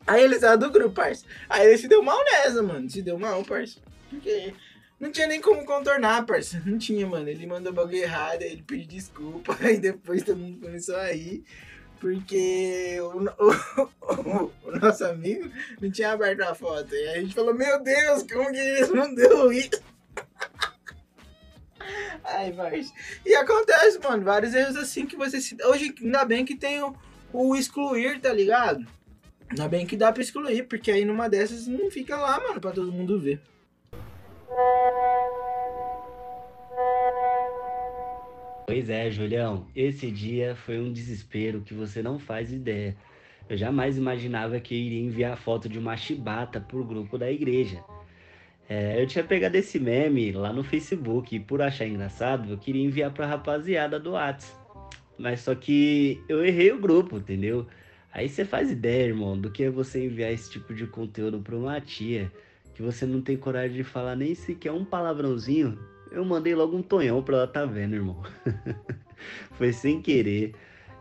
Aí 0.06 0.22
ele 0.24 0.38
saiu 0.38 0.56
do 0.58 0.70
grupo, 0.70 0.90
parça. 0.94 1.24
Aí 1.48 1.66
ele 1.66 1.78
se 1.78 1.88
deu 1.88 2.02
mal 2.02 2.18
nessa, 2.24 2.62
mano. 2.62 2.88
Se 2.88 3.02
deu 3.02 3.18
mal, 3.18 3.44
parça. 3.44 3.78
Porque 4.08 4.54
não 4.98 5.12
tinha 5.12 5.26
nem 5.26 5.40
como 5.40 5.64
contornar, 5.66 6.24
parça. 6.24 6.62
Não 6.64 6.78
tinha, 6.78 7.06
mano. 7.06 7.28
Ele 7.28 7.46
mandou 7.46 7.72
o 7.72 7.74
bagulho 7.74 7.96
errado, 7.98 8.42
ele 8.42 8.62
pediu 8.66 8.86
desculpa. 8.88 9.56
Aí 9.60 9.78
depois 9.78 10.22
todo 10.22 10.38
mundo 10.38 10.60
começou 10.60 10.96
a 10.96 11.12
rir. 11.12 11.44
Porque 12.00 12.96
o, 13.00 13.24
o- 13.24 13.90
o- 14.00 14.52
o 14.68 14.78
nosso 14.78 15.04
amigo 15.04 15.50
não 15.80 15.90
tinha 15.90 16.12
aberto 16.12 16.42
a 16.42 16.54
foto. 16.54 16.94
E 16.94 17.08
aí 17.08 17.18
a 17.18 17.20
gente 17.20 17.34
falou, 17.34 17.52
meu 17.52 17.82
Deus, 17.82 18.22
como 18.22 18.52
que 18.52 18.56
ele 18.56 18.78
respondeu 18.78 19.52
isso? 19.52 19.82
Ai, 22.24 22.52
mas. 22.52 22.92
E 23.26 23.34
acontece, 23.34 23.98
mano, 23.98 24.22
vários 24.24 24.54
erros 24.54 24.76
assim 24.76 25.06
que 25.06 25.16
você 25.16 25.40
se. 25.40 25.56
Hoje, 25.64 25.92
ainda 26.00 26.24
bem 26.24 26.44
que 26.44 26.54
tem 26.56 26.80
o, 26.82 26.94
o 27.32 27.54
excluir, 27.54 28.20
tá 28.20 28.32
ligado? 28.32 28.86
Ainda 29.50 29.68
bem 29.68 29.86
que 29.86 29.96
dá 29.96 30.12
pra 30.12 30.22
excluir, 30.22 30.64
porque 30.64 30.90
aí 30.90 31.04
numa 31.04 31.28
dessas 31.28 31.66
não 31.66 31.90
fica 31.90 32.16
lá, 32.16 32.38
mano, 32.40 32.60
pra 32.60 32.70
todo 32.70 32.92
mundo 32.92 33.18
ver. 33.18 33.40
Pois 38.66 38.90
é, 38.90 39.10
Julião, 39.10 39.66
esse 39.74 40.10
dia 40.10 40.54
foi 40.54 40.78
um 40.78 40.92
desespero 40.92 41.62
que 41.62 41.72
você 41.72 42.02
não 42.02 42.18
faz 42.18 42.52
ideia. 42.52 42.94
Eu 43.48 43.56
jamais 43.56 43.96
imaginava 43.96 44.60
que 44.60 44.74
iria 44.74 45.00
enviar 45.00 45.38
foto 45.38 45.70
de 45.70 45.78
uma 45.78 45.96
chibata 45.96 46.60
pro 46.60 46.84
grupo 46.84 47.16
da 47.16 47.30
igreja. 47.30 47.82
É, 48.68 49.00
eu 49.00 49.06
tinha 49.06 49.24
pegado 49.24 49.56
esse 49.56 49.78
meme 49.78 50.32
lá 50.32 50.52
no 50.52 50.62
Facebook 50.62 51.34
e 51.34 51.40
por 51.40 51.62
achar 51.62 51.86
engraçado, 51.86 52.52
eu 52.52 52.58
queria 52.58 52.84
enviar 52.84 53.10
pra 53.10 53.26
rapaziada 53.26 53.98
do 53.98 54.12
Whats. 54.12 54.54
Mas 55.18 55.40
só 55.40 55.54
que 55.54 56.22
eu 56.28 56.44
errei 56.44 56.72
o 56.72 56.78
grupo, 56.78 57.16
entendeu? 57.16 57.66
Aí 58.12 58.28
você 58.28 58.44
faz 58.44 58.70
ideia, 58.70 59.06
irmão, 59.06 59.38
do 59.38 59.50
que 59.50 59.64
é 59.64 59.70
você 59.70 60.04
enviar 60.04 60.32
esse 60.32 60.50
tipo 60.50 60.74
de 60.74 60.86
conteúdo 60.86 61.40
pra 61.40 61.56
uma 61.56 61.80
tia 61.80 62.32
que 62.74 62.82
você 62.82 63.04
não 63.04 63.20
tem 63.20 63.36
coragem 63.36 63.76
de 63.76 63.84
falar 63.84 64.14
nem 64.14 64.34
sequer 64.34 64.70
um 64.70 64.84
palavrãozinho. 64.84 65.78
Eu 66.10 66.24
mandei 66.24 66.54
logo 66.54 66.76
um 66.76 66.82
tonhão 66.82 67.22
pra 67.22 67.38
ela 67.38 67.46
tá 67.46 67.66
vendo, 67.66 67.94
irmão. 67.94 68.22
Foi 69.52 69.72
sem 69.72 70.00
querer. 70.00 70.54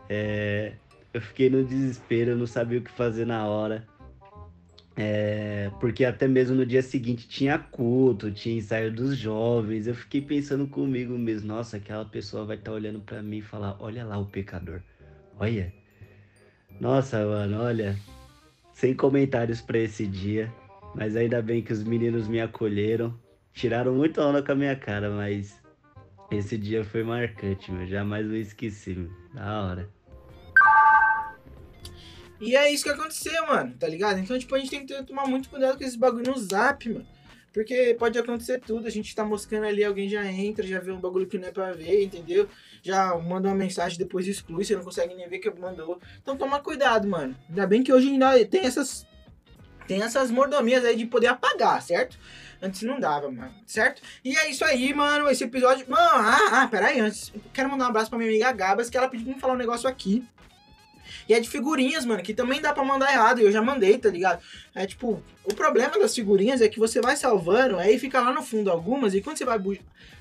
É, 0.08 0.72
eu 1.14 1.20
fiquei 1.20 1.48
no 1.48 1.64
desespero, 1.64 2.36
não 2.36 2.46
sabia 2.46 2.80
o 2.80 2.82
que 2.82 2.90
fazer 2.90 3.24
na 3.24 3.46
hora. 3.46 3.86
É, 5.00 5.70
porque 5.78 6.04
até 6.04 6.26
mesmo 6.26 6.56
no 6.56 6.66
dia 6.66 6.82
seguinte 6.82 7.28
tinha 7.28 7.56
culto, 7.56 8.32
tinha 8.32 8.58
ensaio 8.58 8.92
dos 8.92 9.16
jovens. 9.16 9.86
Eu 9.86 9.94
fiquei 9.94 10.20
pensando 10.20 10.66
comigo 10.66 11.16
mesmo, 11.16 11.46
nossa, 11.46 11.76
aquela 11.76 12.04
pessoa 12.04 12.44
vai 12.44 12.56
estar 12.56 12.72
olhando 12.72 12.98
pra 12.98 13.22
mim 13.22 13.38
e 13.38 13.42
falar, 13.42 13.76
olha 13.78 14.04
lá 14.04 14.18
o 14.18 14.26
pecador. 14.26 14.82
Olha. 15.38 15.72
Nossa, 16.80 17.24
mano, 17.24 17.62
olha. 17.62 17.96
Sem 18.72 18.92
comentários 18.92 19.60
pra 19.60 19.78
esse 19.78 20.04
dia. 20.04 20.52
Mas 20.96 21.14
ainda 21.14 21.40
bem 21.40 21.62
que 21.62 21.72
os 21.72 21.84
meninos 21.84 22.26
me 22.26 22.40
acolheram. 22.40 23.16
Tiraram 23.52 23.94
muita 23.94 24.26
onda 24.26 24.42
com 24.42 24.50
a 24.50 24.56
minha 24.56 24.74
cara, 24.74 25.10
mas 25.10 25.62
esse 26.28 26.58
dia 26.58 26.84
foi 26.84 27.04
marcante, 27.04 27.70
meu. 27.70 27.86
Jamais 27.86 28.26
vou 28.26 28.36
esquecer, 28.36 28.96
meu. 28.96 29.12
Da 29.32 29.62
hora. 29.62 29.97
E 32.40 32.56
é 32.56 32.70
isso 32.72 32.84
que 32.84 32.90
aconteceu, 32.90 33.46
mano, 33.46 33.74
tá 33.78 33.88
ligado? 33.88 34.18
Então, 34.20 34.38
tipo, 34.38 34.54
a 34.54 34.58
gente 34.58 34.70
tem 34.70 34.86
que 34.86 35.02
tomar 35.02 35.26
muito 35.26 35.48
cuidado 35.48 35.76
com 35.76 35.82
esses 35.82 35.96
bagulho 35.96 36.30
no 36.30 36.38
zap, 36.38 36.88
mano. 36.88 37.06
Porque 37.52 37.96
pode 37.98 38.16
acontecer 38.18 38.60
tudo, 38.60 38.86
a 38.86 38.90
gente 38.90 39.14
tá 39.14 39.24
moscando 39.24 39.66
ali, 39.66 39.82
alguém 39.82 40.08
já 40.08 40.24
entra, 40.24 40.66
já 40.66 40.78
vê 40.78 40.92
um 40.92 41.00
bagulho 41.00 41.26
que 41.26 41.38
não 41.38 41.48
é 41.48 41.50
pra 41.50 41.72
ver, 41.72 42.04
entendeu? 42.04 42.48
Já 42.82 43.16
manda 43.18 43.48
uma 43.48 43.54
mensagem, 43.54 43.98
depois 43.98 44.28
exclui, 44.28 44.64
você 44.64 44.76
não 44.76 44.84
consegue 44.84 45.14
nem 45.14 45.28
ver 45.28 45.38
que 45.38 45.50
mandou. 45.50 45.98
Então 46.22 46.36
toma 46.36 46.60
cuidado, 46.60 47.08
mano. 47.08 47.36
Ainda 47.48 47.66
bem 47.66 47.82
que 47.82 47.92
hoje 47.92 48.08
ainda 48.08 48.44
tem 48.46 48.64
essas. 48.64 49.06
Tem 49.88 50.02
essas 50.02 50.30
mordomias 50.30 50.84
aí 50.84 50.94
de 50.94 51.06
poder 51.06 51.28
apagar, 51.28 51.82
certo? 51.82 52.18
Antes 52.60 52.82
não 52.82 53.00
dava, 53.00 53.30
mano, 53.30 53.54
certo? 53.66 54.02
E 54.22 54.36
é 54.36 54.50
isso 54.50 54.64
aí, 54.64 54.92
mano. 54.92 55.28
Esse 55.30 55.44
episódio. 55.44 55.84
Mano, 55.88 56.02
ah, 56.02 56.62
ah, 56.62 56.68
peraí, 56.68 57.00
antes. 57.00 57.32
Quero 57.54 57.70
mandar 57.70 57.86
um 57.86 57.88
abraço 57.88 58.10
pra 58.10 58.18
minha 58.18 58.30
amiga 58.30 58.52
Gabas, 58.52 58.90
que 58.90 58.96
ela 58.96 59.08
pediu 59.08 59.26
pra 59.26 59.34
me 59.34 59.40
falar 59.40 59.54
um 59.54 59.58
negócio 59.58 59.88
aqui. 59.88 60.22
E 61.28 61.34
é 61.34 61.40
de 61.40 61.48
figurinhas, 61.48 62.04
mano, 62.04 62.22
que 62.22 62.32
também 62.32 62.60
dá 62.60 62.72
pra 62.72 62.82
mandar 62.82 63.12
errado. 63.12 63.40
E 63.40 63.44
eu 63.44 63.52
já 63.52 63.60
mandei, 63.60 63.98
tá 63.98 64.08
ligado? 64.08 64.42
É 64.74 64.86
tipo, 64.86 65.22
o 65.44 65.54
problema 65.54 65.98
das 65.98 66.14
figurinhas 66.14 66.60
é 66.60 66.68
que 66.68 66.78
você 66.78 67.00
vai 67.00 67.16
salvando, 67.16 67.76
aí 67.76 67.98
fica 67.98 68.20
lá 68.20 68.32
no 68.32 68.42
fundo 68.42 68.70
algumas, 68.70 69.14
e 69.14 69.20
quando 69.20 69.36
você 69.36 69.44
vai 69.44 69.58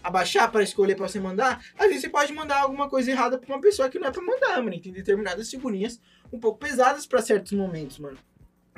abaixar 0.04 0.52
pra 0.52 0.64
escolher 0.64 0.96
pra 0.96 1.08
você 1.08 1.20
mandar, 1.20 1.64
às 1.78 1.88
vezes 1.88 2.02
você 2.02 2.10
pode 2.10 2.34
mandar 2.34 2.62
alguma 2.62 2.90
coisa 2.90 3.12
errada 3.12 3.38
pra 3.38 3.56
uma 3.56 3.62
pessoa 3.62 3.90
que 3.90 4.00
não 4.00 4.08
é 4.08 4.12
pra 4.12 4.22
mandar, 4.22 4.62
mano. 4.62 4.80
Tem 4.80 4.92
determinadas 4.92 5.50
figurinhas 5.50 6.00
um 6.32 6.40
pouco 6.40 6.60
pesadas 6.60 7.06
pra 7.06 7.22
certos 7.22 7.54
momentos, 7.54 8.00
mano. 8.00 8.18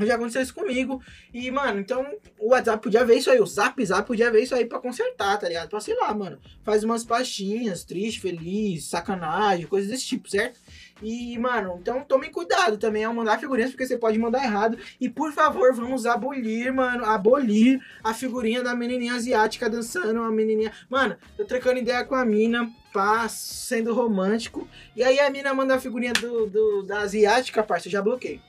Já 0.06 0.16
aconteceu 0.16 0.42
isso 0.42 0.54
comigo. 0.54 1.02
E, 1.34 1.52
mano, 1.52 1.80
então 1.80 2.06
o 2.40 2.52
WhatsApp 2.52 2.82
podia 2.82 3.04
ver 3.04 3.16
isso 3.16 3.30
aí, 3.30 3.40
o 3.40 3.46
Zap 3.46 3.84
Zap 3.86 4.08
podia 4.08 4.32
ver 4.32 4.44
isso 4.44 4.56
aí 4.56 4.66
pra 4.66 4.80
consertar, 4.80 5.38
tá 5.38 5.48
ligado? 5.48 5.70
Pra, 5.70 5.80
sei 5.80 5.96
lá, 5.96 6.14
mano, 6.14 6.40
faz 6.64 6.84
umas 6.84 7.04
pastinhas, 7.04 7.84
triste, 7.84 8.22
feliz, 8.22 8.86
sacanagem, 8.86 9.68
coisas 9.68 9.90
desse 9.90 10.06
tipo, 10.06 10.30
certo? 10.30 10.60
E, 11.02 11.38
mano, 11.38 11.78
então 11.82 12.04
tomem 12.04 12.30
cuidado 12.30 12.78
também 12.78 13.06
ao 13.06 13.14
mandar 13.14 13.40
figurinhas, 13.40 13.72
porque 13.72 13.86
você 13.88 13.98
pode 13.98 14.20
mandar 14.20 14.44
errado. 14.44 14.78
E, 15.00 15.08
por 15.08 15.32
favor, 15.32 15.74
vamos 15.74 16.06
abolir, 16.06 16.74
mano, 16.74 17.06
abolir 17.06 17.82
a 18.04 18.14
figurinha 18.14 18.62
da 18.62 18.76
menininha 18.76 19.14
asiática 19.14 19.70
dançando, 19.70 20.22
a 20.22 20.30
menininha... 20.30 20.74
Mano, 20.90 21.16
tô 21.38 21.46
trocando 21.46 21.80
ideia 21.80 22.04
com 22.04 22.16
a 22.16 22.26
mina, 22.26 22.70
pá, 22.92 23.30
sendo 23.30 23.94
romântico. 23.94 24.68
E 24.94 25.02
aí 25.02 25.20
a 25.22 25.30
mina 25.30 25.54
manda 25.54 25.76
a 25.76 25.80
figurinha 25.80 26.12
do, 26.12 26.48
do- 26.48 26.84
da 26.84 27.00
asiática, 27.00 27.64
parça, 27.64 27.88
eu 27.88 27.92
já 27.94 28.02
bloqueei. 28.02 28.42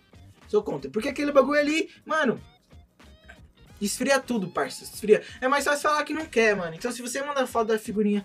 Sou 0.49 0.61
contra. 0.63 0.91
Porque 0.91 1.09
aquele 1.09 1.31
bagulho 1.31 1.61
ali, 1.61 1.89
mano... 2.05 2.41
Esfria 3.81 4.21
tudo, 4.21 4.49
parça. 4.49 4.85
Esfria. 4.85 5.23
É 5.41 5.49
mais 5.49 5.65
fácil 5.65 5.89
falar 5.89 6.05
que 6.05 6.13
não 6.13 6.27
quer, 6.27 6.55
mano. 6.55 6.75
Então, 6.75 6.93
se 6.93 7.01
você 7.01 7.23
mandar 7.23 7.47
foto 7.47 7.69
da 7.69 7.79
figurinha 7.79 8.23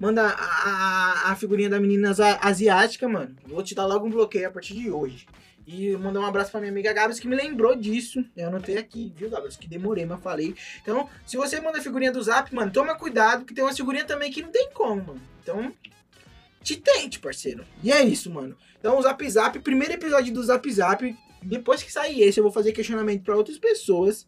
Manda 0.00 0.26
a, 0.28 1.28
a, 1.28 1.32
a 1.32 1.36
figurinha 1.36 1.68
da 1.68 1.80
menina 1.80 2.10
asi- 2.10 2.22
asiática, 2.40 3.08
mano. 3.08 3.34
Vou 3.46 3.62
te 3.62 3.74
dar 3.74 3.86
logo 3.86 4.06
um 4.06 4.10
bloqueio 4.10 4.48
a 4.48 4.50
partir 4.50 4.74
de 4.74 4.90
hoje. 4.90 5.26
E 5.66 5.90
mandar 5.96 6.20
um 6.20 6.24
abraço 6.26 6.50
pra 6.50 6.60
minha 6.60 6.72
amiga 6.72 6.92
Gabs, 6.94 7.20
que 7.20 7.28
me 7.28 7.36
lembrou 7.36 7.74
disso. 7.76 8.24
Eu 8.36 8.48
anotei 8.48 8.78
aqui, 8.78 9.12
viu, 9.14 9.28
Gabs? 9.28 9.56
Que 9.56 9.68
demorei, 9.68 10.06
mas 10.06 10.20
falei. 10.22 10.54
Então, 10.80 11.08
se 11.26 11.36
você 11.36 11.60
manda 11.60 11.82
figurinha 11.82 12.10
do 12.10 12.22
zap, 12.22 12.54
mano, 12.54 12.70
toma 12.72 12.94
cuidado, 12.94 13.44
que 13.44 13.52
tem 13.52 13.62
uma 13.62 13.74
figurinha 13.74 14.04
também 14.04 14.30
que 14.32 14.40
não 14.40 14.50
tem 14.50 14.70
como, 14.72 15.04
mano. 15.04 15.20
Então, 15.42 15.70
te 16.62 16.76
tente, 16.76 17.18
parceiro. 17.18 17.64
E 17.82 17.92
é 17.92 18.02
isso, 18.02 18.30
mano. 18.30 18.56
Então, 18.78 18.98
o 18.98 19.02
Zap 19.02 19.28
Zap, 19.28 19.58
primeiro 19.58 19.92
episódio 19.94 20.32
do 20.32 20.42
Zap 20.42 20.70
Zap. 20.72 21.16
Depois 21.42 21.82
que 21.82 21.92
sair 21.92 22.22
esse, 22.22 22.40
eu 22.40 22.44
vou 22.44 22.52
fazer 22.52 22.72
questionamento 22.72 23.22
pra 23.22 23.36
outras 23.36 23.58
pessoas 23.58 24.26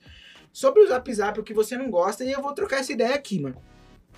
sobre 0.53 0.83
o 0.83 0.89
Zap 0.89 1.13
Zap, 1.15 1.41
o 1.41 1.43
que 1.43 1.55
você 1.55 1.77
não 1.77 1.91
gosta, 1.91 2.25
e 2.25 2.31
eu 2.33 2.43
vou 2.43 2.53
trocar 2.53 2.81
essa 2.81 2.93
ideia 2.93 3.15
aqui, 3.15 3.41
mano. 3.41 3.57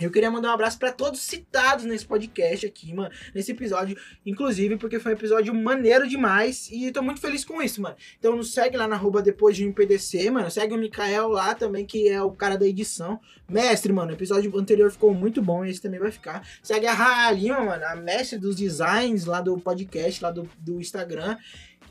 Eu 0.00 0.10
queria 0.10 0.30
mandar 0.30 0.48
um 0.48 0.54
abraço 0.54 0.78
pra 0.78 0.90
todos 0.90 1.20
citados 1.20 1.84
nesse 1.84 2.04
podcast 2.04 2.66
aqui, 2.66 2.92
mano. 2.94 3.10
Nesse 3.34 3.52
episódio, 3.52 3.96
inclusive, 4.24 4.76
porque 4.76 4.98
foi 4.98 5.12
um 5.12 5.14
episódio 5.14 5.54
maneiro 5.54 6.08
demais. 6.08 6.68
E 6.72 6.90
tô 6.90 7.02
muito 7.02 7.20
feliz 7.20 7.44
com 7.44 7.62
isso, 7.62 7.80
mano. 7.80 7.94
Então 8.18 8.34
nos 8.34 8.52
segue 8.52 8.76
lá 8.76 8.88
na 8.88 8.96
arroba 8.96 9.22
depois 9.22 9.56
de 9.56 9.66
um 9.66 9.72
PDC, 9.72 10.30
mano. 10.30 10.50
Segue 10.50 10.74
o 10.74 10.78
Mikael 10.78 11.28
lá 11.28 11.54
também, 11.54 11.84
que 11.84 12.08
é 12.08 12.22
o 12.22 12.32
cara 12.32 12.56
da 12.56 12.66
edição. 12.66 13.20
Mestre, 13.48 13.92
mano. 13.92 14.10
O 14.10 14.14
episódio 14.14 14.56
anterior 14.58 14.90
ficou 14.90 15.12
muito 15.14 15.42
bom. 15.42 15.64
Esse 15.64 15.80
também 15.80 16.00
vai 16.00 16.10
ficar. 16.10 16.46
Segue 16.62 16.86
a 16.86 16.92
Raha 16.92 17.30
Lima, 17.32 17.60
mano. 17.60 17.84
A 17.84 17.94
mestre 17.94 18.38
dos 18.38 18.56
designs 18.56 19.26
lá 19.26 19.40
do 19.40 19.56
podcast, 19.58 20.22
lá 20.22 20.30
do, 20.30 20.48
do 20.58 20.80
Instagram. 20.80 21.36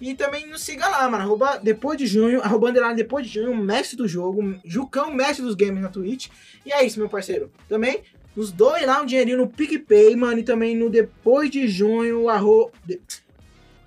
E 0.01 0.15
também 0.15 0.47
nos 0.47 0.61
siga 0.63 0.87
lá, 0.87 1.07
mano. 1.07 1.23
Arroba 1.23 1.57
depois 1.57 1.97
de 1.97 2.07
junho, 2.07 2.41
arroba 2.41 2.69
underline 2.69 2.95
depois 2.95 3.25
de 3.27 3.33
junho, 3.35 3.55
mestre 3.55 3.95
do 3.95 4.07
jogo, 4.07 4.59
Jucão, 4.65 5.13
mestre 5.13 5.45
dos 5.45 5.53
games 5.55 5.79
na 5.81 5.89
Twitch. 5.89 6.27
E 6.65 6.73
é 6.73 6.83
isso, 6.83 6.97
meu 6.99 7.07
parceiro. 7.07 7.51
Também 7.69 8.01
Nos 8.35 8.51
doe 8.51 8.85
lá 8.85 9.01
um 9.01 9.05
dinheirinho 9.05 9.37
no 9.37 9.47
PicPay, 9.47 10.15
mano, 10.15 10.39
e 10.39 10.43
também 10.43 10.75
no 10.75 10.89
Depois 10.89 11.49
de 11.51 11.67
Junho, 11.67 12.29
arro... 12.29 12.71
de- 12.85 12.99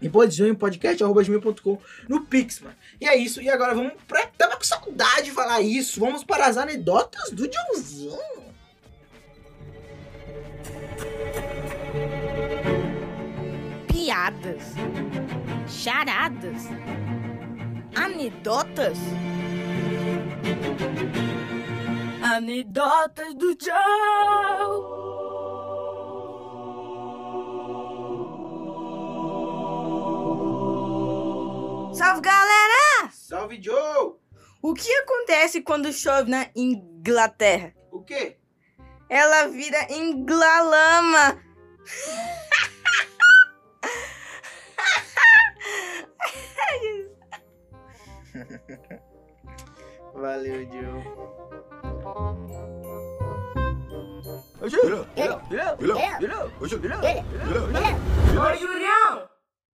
Depois 0.00 0.28
de 0.30 0.36
Junho, 0.36 0.54
podcast, 0.54 1.02
arroba 1.02 1.22
gmail.com, 1.24 1.78
no 2.08 2.20
Pix, 2.26 2.60
mano. 2.60 2.76
E 3.00 3.08
é 3.08 3.16
isso, 3.16 3.40
e 3.40 3.48
agora 3.48 3.74
vamos 3.74 3.94
pra... 4.06 4.26
Tava 4.36 4.56
com 4.56 4.62
saudade 4.62 5.24
de 5.24 5.30
falar 5.30 5.62
isso, 5.62 5.98
vamos 5.98 6.22
para 6.22 6.44
as 6.46 6.58
anedotas 6.58 7.30
do 7.30 7.50
Joãozinho. 7.50 8.43
Piadas. 14.24 14.72
Charadas. 15.68 16.62
Anedotas. 17.94 18.98
Anedotas 22.22 23.34
do 23.34 23.54
Joe. 23.60 24.94
Salve 31.94 32.22
galera! 32.22 33.10
Salve, 33.12 33.62
Joe! 33.62 34.14
O 34.62 34.72
que 34.72 34.90
acontece 34.90 35.60
quando 35.60 35.92
chove 35.92 36.30
na 36.30 36.48
Inglaterra? 36.56 37.74
O 37.92 38.02
quê? 38.02 38.38
Ela 39.10 39.48
vira 39.48 39.92
inglalama. 39.92 41.38
Valeu, 50.14 50.66
Joe. 50.70 51.02
Ô, 54.60 54.68
Julião! 58.56 59.33